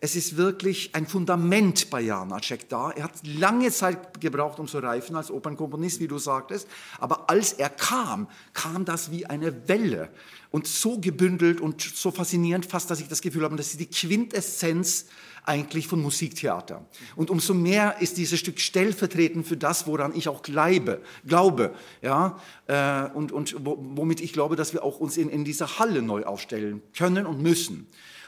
Es 0.01 0.15
ist 0.15 0.37
wirklich 0.37 0.95
ein 0.95 1.07
Fundament 1.07 1.89
bei 1.89 2.03
Janacek 2.03 2.69
da. 2.69 2.91
Er 2.91 3.05
hat 3.05 3.13
lange 3.25 3.71
Zeit 3.71 4.21
gebraucht, 4.21 4.61
um 4.61 4.69
zu 4.69 4.79
reifen 4.79 5.17
als 5.17 5.31
Opernkomponist, 5.31 6.01
wie 6.01 6.09
du 6.09 6.19
sagtest. 6.19 6.69
Aber 6.99 7.31
als 7.31 7.55
er 7.55 7.71
kam, 7.71 8.29
kam 8.53 8.85
das 8.85 9.11
wie 9.11 9.25
eine 9.25 9.69
Welle. 9.69 10.11
Und 10.51 10.67
so 10.67 10.99
gebündelt 11.01 11.61
und 11.61 11.81
so 11.81 12.11
faszinierend 12.11 12.67
fast, 12.67 12.91
dass 12.91 13.01
ich 13.01 13.09
das 13.09 13.23
Gefühl 13.23 13.45
habe, 13.45 13.57
das 13.57 13.69
ist 13.69 13.81
die 13.81 13.87
Quintessenz 13.87 15.07
eigentlich 15.47 15.87
von 15.87 16.03
Musiktheater. 16.03 16.85
Und 17.15 17.31
umso 17.31 17.55
mehr 17.55 17.97
ist 18.01 18.17
dieses 18.19 18.39
Stück 18.39 18.61
stellvertretend 18.61 19.47
für 19.47 19.57
das, 19.57 19.87
woran 19.87 20.15
ich 20.15 20.29
auch 20.29 20.43
glaube, 20.43 21.01
glaube 21.25 21.75
ja, 22.03 22.39
äh, 22.67 23.09
und, 23.15 23.33
und 23.33 23.55
womit 23.65 24.21
ich 24.21 24.33
glaube, 24.33 24.57
dass 24.57 24.73
wir 24.73 24.83
auch 24.83 24.99
uns 24.99 25.17
in, 25.17 25.31
in 25.31 25.45
dieser 25.45 25.79
Halle 25.79 26.03
neu 26.03 26.25
aufstellen 26.25 26.83
können 26.97 27.27
und 27.27 27.41
müssen. 27.41 27.87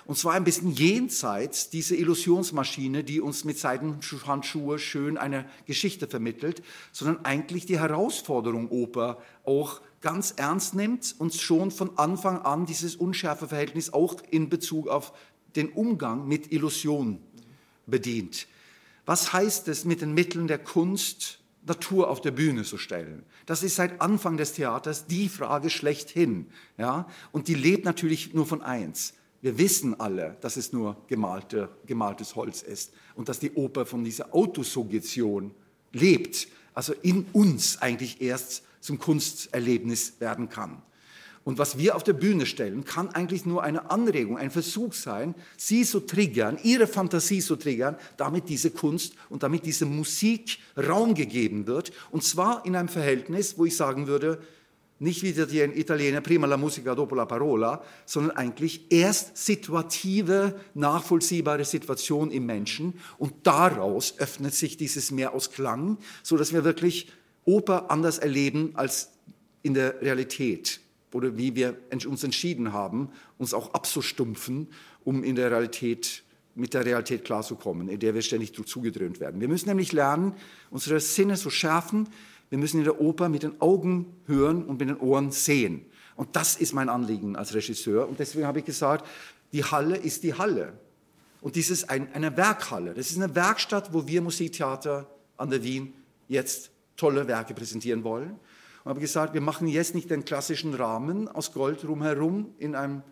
Und 0.08 0.16
zwar 0.16 0.32
ein 0.32 0.44
bisschen 0.44 0.72
jenseits 0.72 1.68
diese 1.68 1.94
Illusionsmaschine, 1.94 3.04
die 3.04 3.20
uns 3.20 3.44
mit 3.44 3.58
Seidenhandschuhe 3.58 4.78
schön 4.78 5.18
eine 5.18 5.44
Geschichte 5.66 6.08
vermittelt, 6.08 6.62
sondern 6.92 7.26
eigentlich 7.26 7.66
die 7.66 7.78
Herausforderung 7.78 8.70
Oper 8.70 9.18
auch 9.44 9.82
ganz 10.00 10.32
ernst 10.34 10.74
nimmt 10.74 11.14
und 11.18 11.34
schon 11.34 11.70
von 11.70 11.98
Anfang 11.98 12.40
an 12.40 12.64
dieses 12.64 12.96
unschärfe 12.96 13.48
Verhältnis 13.48 13.92
auch 13.92 14.16
in 14.30 14.48
Bezug 14.48 14.88
auf 14.88 15.12
den 15.56 15.68
Umgang 15.68 16.26
mit 16.26 16.52
Illusion 16.52 17.20
bedient. 17.84 18.46
Was 19.04 19.34
heißt 19.34 19.68
es, 19.68 19.84
mit 19.84 20.00
den 20.00 20.14
Mitteln 20.14 20.48
der 20.48 20.58
Kunst 20.58 21.40
Natur 21.66 22.08
auf 22.08 22.22
der 22.22 22.30
Bühne 22.30 22.64
zu 22.64 22.78
stellen? 22.78 23.26
Das 23.44 23.62
ist 23.62 23.76
seit 23.76 24.00
Anfang 24.00 24.38
des 24.38 24.54
Theaters 24.54 25.06
die 25.06 25.28
Frage 25.28 25.68
schlechthin. 25.68 26.46
Ja? 26.78 27.06
Und 27.30 27.46
die 27.48 27.54
lebt 27.54 27.84
natürlich 27.84 28.32
nur 28.32 28.46
von 28.46 28.62
eins, 28.62 29.12
wir 29.40 29.58
wissen 29.58 29.98
alle, 30.00 30.36
dass 30.40 30.56
es 30.56 30.72
nur 30.72 30.96
gemalte, 31.06 31.68
gemaltes 31.86 32.34
Holz 32.34 32.62
ist 32.62 32.92
und 33.14 33.28
dass 33.28 33.38
die 33.38 33.52
Oper 33.52 33.86
von 33.86 34.04
dieser 34.04 34.34
Autosuggestion 34.34 35.52
lebt, 35.92 36.48
also 36.74 36.92
in 37.02 37.26
uns 37.32 37.80
eigentlich 37.80 38.20
erst 38.20 38.62
zum 38.80 38.98
Kunsterlebnis 38.98 40.20
werden 40.20 40.48
kann. 40.48 40.82
Und 41.44 41.56
was 41.56 41.78
wir 41.78 41.96
auf 41.96 42.04
der 42.04 42.12
Bühne 42.12 42.44
stellen, 42.44 42.84
kann 42.84 43.08
eigentlich 43.08 43.46
nur 43.46 43.62
eine 43.62 43.90
Anregung, 43.90 44.36
ein 44.36 44.50
Versuch 44.50 44.92
sein, 44.92 45.34
sie 45.56 45.82
zu 45.84 46.00
triggern, 46.00 46.58
ihre 46.62 46.86
Fantasie 46.86 47.40
zu 47.40 47.56
triggern, 47.56 47.96
damit 48.18 48.50
diese 48.50 48.70
Kunst 48.70 49.14
und 49.30 49.42
damit 49.42 49.64
diese 49.64 49.86
Musik 49.86 50.58
Raum 50.76 51.14
gegeben 51.14 51.66
wird. 51.66 51.90
Und 52.10 52.22
zwar 52.22 52.66
in 52.66 52.76
einem 52.76 52.88
Verhältnis, 52.88 53.56
wo 53.56 53.64
ich 53.64 53.76
sagen 53.76 54.06
würde, 54.08 54.42
nicht 55.00 55.22
wie 55.22 55.32
der 55.32 55.76
Italiener, 55.76 56.20
prima 56.20 56.46
la 56.46 56.56
musica 56.56 56.94
dopo 56.94 57.14
la 57.14 57.24
parola, 57.24 57.82
sondern 58.04 58.36
eigentlich 58.36 58.90
erst 58.90 59.36
situative, 59.36 60.58
nachvollziehbare 60.74 61.64
Situation 61.64 62.30
im 62.30 62.46
Menschen 62.46 62.94
und 63.16 63.34
daraus 63.44 64.18
öffnet 64.18 64.54
sich 64.54 64.76
dieses 64.76 65.10
Meer 65.10 65.34
aus 65.34 65.50
Klang, 65.50 65.98
so 66.22 66.36
dass 66.36 66.52
wir 66.52 66.64
wirklich 66.64 67.12
Oper 67.44 67.90
anders 67.90 68.18
erleben 68.18 68.72
als 68.74 69.10
in 69.62 69.74
der 69.74 70.00
Realität 70.02 70.80
oder 71.12 71.36
wie 71.36 71.54
wir 71.54 71.76
uns 71.90 72.24
entschieden 72.24 72.72
haben, 72.72 73.10
uns 73.38 73.54
auch 73.54 73.74
abzustumpfen, 73.74 74.68
um 75.04 75.24
in 75.24 75.36
der 75.36 75.50
Realität 75.50 76.24
mit 76.54 76.74
der 76.74 76.84
Realität 76.84 77.24
klarzukommen, 77.24 77.88
in 77.88 78.00
der 78.00 78.14
wir 78.14 78.22
ständig 78.22 78.52
zugedröhnt 78.52 79.20
werden. 79.20 79.40
Wir 79.40 79.46
müssen 79.46 79.68
nämlich 79.68 79.92
lernen, 79.92 80.34
unsere 80.70 80.98
Sinne 80.98 81.36
zu 81.36 81.50
schärfen, 81.50 82.08
wir 82.50 82.58
müssen 82.58 82.78
in 82.78 82.84
der 82.84 83.00
Oper 83.00 83.28
mit 83.28 83.42
den 83.42 83.60
Augen 83.60 84.14
hören 84.26 84.64
und 84.64 84.78
mit 84.78 84.88
den 84.88 84.98
Ohren 84.98 85.30
sehen. 85.30 85.84
Und 86.16 86.34
das 86.34 86.56
ist 86.56 86.72
mein 86.72 86.88
Anliegen 86.88 87.36
als 87.36 87.54
Regisseur. 87.54 88.08
Und 88.08 88.18
deswegen 88.18 88.46
habe 88.46 88.60
ich 88.60 88.64
gesagt, 88.64 89.06
die 89.52 89.64
Halle 89.64 89.96
ist 89.96 90.22
die 90.22 90.34
Halle. 90.34 90.72
Und 91.40 91.56
dies 91.56 91.70
ist 91.70 91.88
ein, 91.90 92.12
eine 92.12 92.36
Werkhalle. 92.36 92.94
Das 92.94 93.10
ist 93.10 93.16
eine 93.16 93.34
Werkstatt, 93.34 93.92
wo 93.92 94.06
wir 94.06 94.20
Musiktheater 94.22 95.06
an 95.36 95.50
der 95.50 95.62
Wien 95.62 95.92
jetzt 96.26 96.70
tolle 96.96 97.28
Werke 97.28 97.54
präsentieren 97.54 98.02
wollen. 98.02 98.30
Und 98.84 98.90
habe 98.90 99.00
gesagt, 99.00 99.34
wir 99.34 99.40
machen 99.40 99.68
jetzt 99.68 99.94
nicht 99.94 100.10
den 100.10 100.24
klassischen 100.24 100.74
Rahmen 100.74 101.28
aus 101.28 101.52
Gold 101.52 101.86
rumherum 101.86 102.54
in 102.58 102.74
einem, 102.74 103.02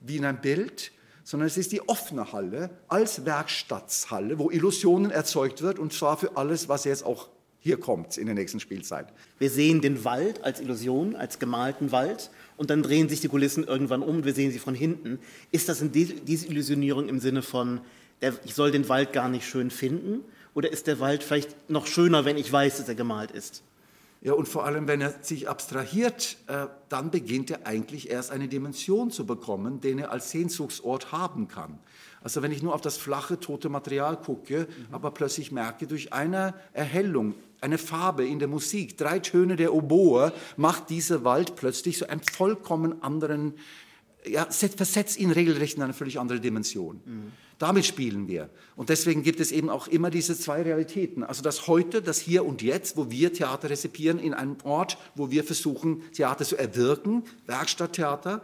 wie 0.00 0.16
in 0.16 0.24
einem 0.24 0.40
Bild, 0.40 0.92
sondern 1.24 1.46
es 1.46 1.58
ist 1.58 1.72
die 1.72 1.86
offene 1.86 2.32
Halle 2.32 2.70
als 2.88 3.26
Werkstattshalle, 3.26 4.38
wo 4.38 4.50
Illusionen 4.50 5.10
erzeugt 5.10 5.60
wird 5.60 5.78
und 5.78 5.92
zwar 5.92 6.16
für 6.16 6.36
alles, 6.38 6.70
was 6.70 6.84
jetzt 6.84 7.04
auch 7.04 7.28
hier 7.68 7.78
kommt 7.78 8.16
in 8.16 8.24
der 8.24 8.34
nächsten 8.34 8.60
Spielzeit. 8.60 9.08
Wir 9.38 9.50
sehen 9.50 9.82
den 9.82 10.02
Wald 10.02 10.42
als 10.42 10.58
Illusion, 10.58 11.14
als 11.14 11.38
gemalten 11.38 11.92
Wald 11.92 12.30
und 12.56 12.70
dann 12.70 12.82
drehen 12.82 13.10
sich 13.10 13.20
die 13.20 13.28
Kulissen 13.28 13.62
irgendwann 13.62 14.00
um 14.02 14.16
und 14.16 14.24
wir 14.24 14.32
sehen 14.32 14.50
sie 14.50 14.58
von 14.58 14.74
hinten. 14.74 15.18
Ist 15.52 15.68
das 15.68 15.84
diese 15.92 16.46
Illusionierung 16.46 17.10
im 17.10 17.20
Sinne 17.20 17.42
von, 17.42 17.82
der, 18.22 18.32
ich 18.46 18.54
soll 18.54 18.70
den 18.70 18.88
Wald 18.88 19.12
gar 19.12 19.28
nicht 19.28 19.46
schön 19.46 19.70
finden? 19.70 20.20
Oder 20.54 20.72
ist 20.72 20.86
der 20.86 20.98
Wald 20.98 21.22
vielleicht 21.22 21.68
noch 21.68 21.86
schöner, 21.86 22.24
wenn 22.24 22.38
ich 22.38 22.50
weiß, 22.50 22.78
dass 22.78 22.88
er 22.88 22.94
gemalt 22.94 23.32
ist? 23.32 23.62
Ja, 24.22 24.32
und 24.32 24.48
vor 24.48 24.64
allem, 24.64 24.88
wenn 24.88 25.02
er 25.02 25.14
sich 25.20 25.46
abstrahiert, 25.46 26.38
äh, 26.46 26.68
dann 26.88 27.10
beginnt 27.10 27.50
er 27.50 27.66
eigentlich 27.66 28.08
erst 28.08 28.30
eine 28.30 28.48
Dimension 28.48 29.10
zu 29.10 29.26
bekommen, 29.26 29.82
den 29.82 29.98
er 29.98 30.10
als 30.10 30.30
Sehnsuchtsort 30.30 31.12
haben 31.12 31.48
kann. 31.48 31.78
Also 32.22 32.42
wenn 32.42 32.52
ich 32.52 32.62
nur 32.62 32.74
auf 32.74 32.80
das 32.80 32.96
flache, 32.96 33.38
tote 33.38 33.68
Material 33.68 34.16
gucke, 34.20 34.66
mhm. 34.68 34.94
aber 34.94 35.10
plötzlich 35.10 35.52
merke, 35.52 35.86
durch 35.86 36.12
eine 36.12 36.54
Erhellung, 36.72 37.34
eine 37.60 37.78
Farbe 37.78 38.26
in 38.26 38.38
der 38.38 38.48
Musik, 38.48 38.96
drei 38.96 39.18
Töne 39.18 39.56
der 39.56 39.74
Oboe, 39.74 40.32
macht 40.56 40.90
dieser 40.90 41.24
Wald 41.24 41.56
plötzlich 41.56 41.98
so 41.98 42.06
einen 42.06 42.22
vollkommen 42.22 43.02
anderen, 43.02 43.54
ja, 44.26 44.46
versetzt 44.46 45.18
ihn 45.18 45.30
regelrecht 45.30 45.76
in 45.76 45.82
eine 45.82 45.94
völlig 45.94 46.18
andere 46.18 46.40
Dimension. 46.40 47.00
Mhm. 47.04 47.32
Damit 47.58 47.86
spielen 47.86 48.28
wir. 48.28 48.50
Und 48.76 48.88
deswegen 48.88 49.24
gibt 49.24 49.40
es 49.40 49.50
eben 49.50 49.68
auch 49.68 49.88
immer 49.88 50.10
diese 50.10 50.38
zwei 50.38 50.62
Realitäten. 50.62 51.24
Also 51.24 51.42
das 51.42 51.66
Heute, 51.66 52.02
das 52.02 52.18
Hier 52.20 52.44
und 52.44 52.62
Jetzt, 52.62 52.96
wo 52.96 53.10
wir 53.10 53.32
Theater 53.32 53.68
rezipieren 53.68 54.20
in 54.20 54.32
einem 54.32 54.56
Ort, 54.62 54.96
wo 55.16 55.32
wir 55.32 55.42
versuchen, 55.42 56.02
Theater 56.12 56.44
zu 56.44 56.56
erwirken, 56.56 57.24
Werkstatttheater, 57.46 58.42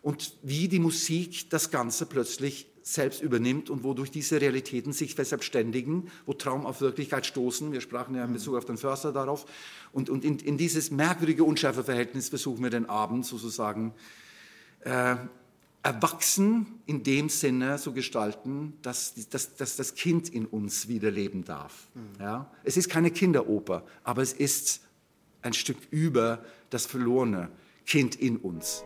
und 0.00 0.34
wie 0.42 0.68
die 0.68 0.80
Musik 0.80 1.48
das 1.50 1.70
Ganze 1.70 2.06
plötzlich 2.06 2.66
selbst 2.82 3.22
übernimmt 3.22 3.70
und 3.70 3.84
wodurch 3.84 4.10
diese 4.10 4.40
Realitäten 4.40 4.92
sich 4.92 5.14
verselbstständigen, 5.14 6.10
wo 6.26 6.32
Traum 6.32 6.66
auf 6.66 6.80
Wirklichkeit 6.80 7.26
stoßen. 7.26 7.72
Wir 7.72 7.80
sprachen 7.80 8.14
ja 8.14 8.24
in 8.24 8.32
Bezug 8.32 8.56
auf 8.56 8.64
den 8.64 8.76
Förster 8.76 9.12
darauf. 9.12 9.46
Und, 9.92 10.10
und 10.10 10.24
in, 10.24 10.38
in 10.38 10.58
dieses 10.58 10.90
merkwürdige 10.90 11.44
Unschärfeverhältnis 11.44 12.28
versuchen 12.28 12.62
wir 12.62 12.70
den 12.70 12.88
Abend 12.88 13.24
sozusagen 13.24 13.94
äh, 14.80 15.16
erwachsen 15.82 16.80
in 16.86 17.02
dem 17.02 17.28
Sinne 17.28 17.76
zu 17.78 17.92
gestalten, 17.92 18.74
dass, 18.82 19.14
dass, 19.30 19.56
dass 19.56 19.76
das 19.76 19.94
Kind 19.94 20.28
in 20.28 20.46
uns 20.46 20.88
wieder 20.88 21.10
leben 21.10 21.44
darf. 21.44 21.88
Mhm. 21.94 22.20
Ja? 22.20 22.50
Es 22.64 22.76
ist 22.76 22.88
keine 22.88 23.10
Kinderoper, 23.10 23.84
aber 24.04 24.22
es 24.22 24.32
ist 24.32 24.80
ein 25.42 25.52
Stück 25.52 25.78
über 25.90 26.44
das 26.70 26.86
verlorene 26.86 27.48
Kind 27.84 28.14
in 28.14 28.36
uns. 28.36 28.84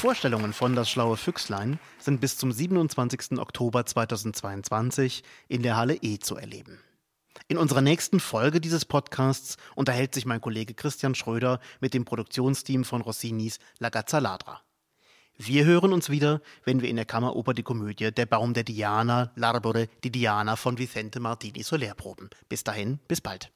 Vorstellungen 0.00 0.54
von 0.54 0.74
Das 0.74 0.88
schlaue 0.88 1.18
Füchslein 1.18 1.78
sind 1.98 2.22
bis 2.22 2.38
zum 2.38 2.52
27. 2.52 3.38
Oktober 3.38 3.84
2022 3.84 5.22
in 5.46 5.62
der 5.62 5.76
Halle 5.76 5.94
E 5.94 6.18
zu 6.18 6.36
erleben. 6.36 6.78
In 7.48 7.58
unserer 7.58 7.82
nächsten 7.82 8.18
Folge 8.18 8.62
dieses 8.62 8.86
Podcasts 8.86 9.58
unterhält 9.74 10.14
sich 10.14 10.24
mein 10.24 10.40
Kollege 10.40 10.72
Christian 10.72 11.14
Schröder 11.14 11.60
mit 11.82 11.92
dem 11.92 12.06
Produktionsteam 12.06 12.84
von 12.84 13.02
Rossinis 13.02 13.58
La 13.78 13.90
Gazza 13.90 14.20
Ladra. 14.20 14.62
Wir 15.36 15.66
hören 15.66 15.92
uns 15.92 16.08
wieder, 16.08 16.40
wenn 16.64 16.80
wir 16.80 16.88
in 16.88 16.96
der 16.96 17.04
Kammeroper 17.04 17.52
die 17.52 17.62
Komödie 17.62 18.10
Der 18.10 18.24
Baum 18.24 18.54
der 18.54 18.64
Diana, 18.64 19.34
L'Arbore 19.36 19.86
di 20.02 20.10
Diana 20.10 20.56
von 20.56 20.78
Vicente 20.78 21.20
Martini 21.20 21.62
Soler 21.62 21.92
proben. 21.92 22.30
Bis 22.48 22.64
dahin, 22.64 23.00
bis 23.06 23.20
bald. 23.20 23.52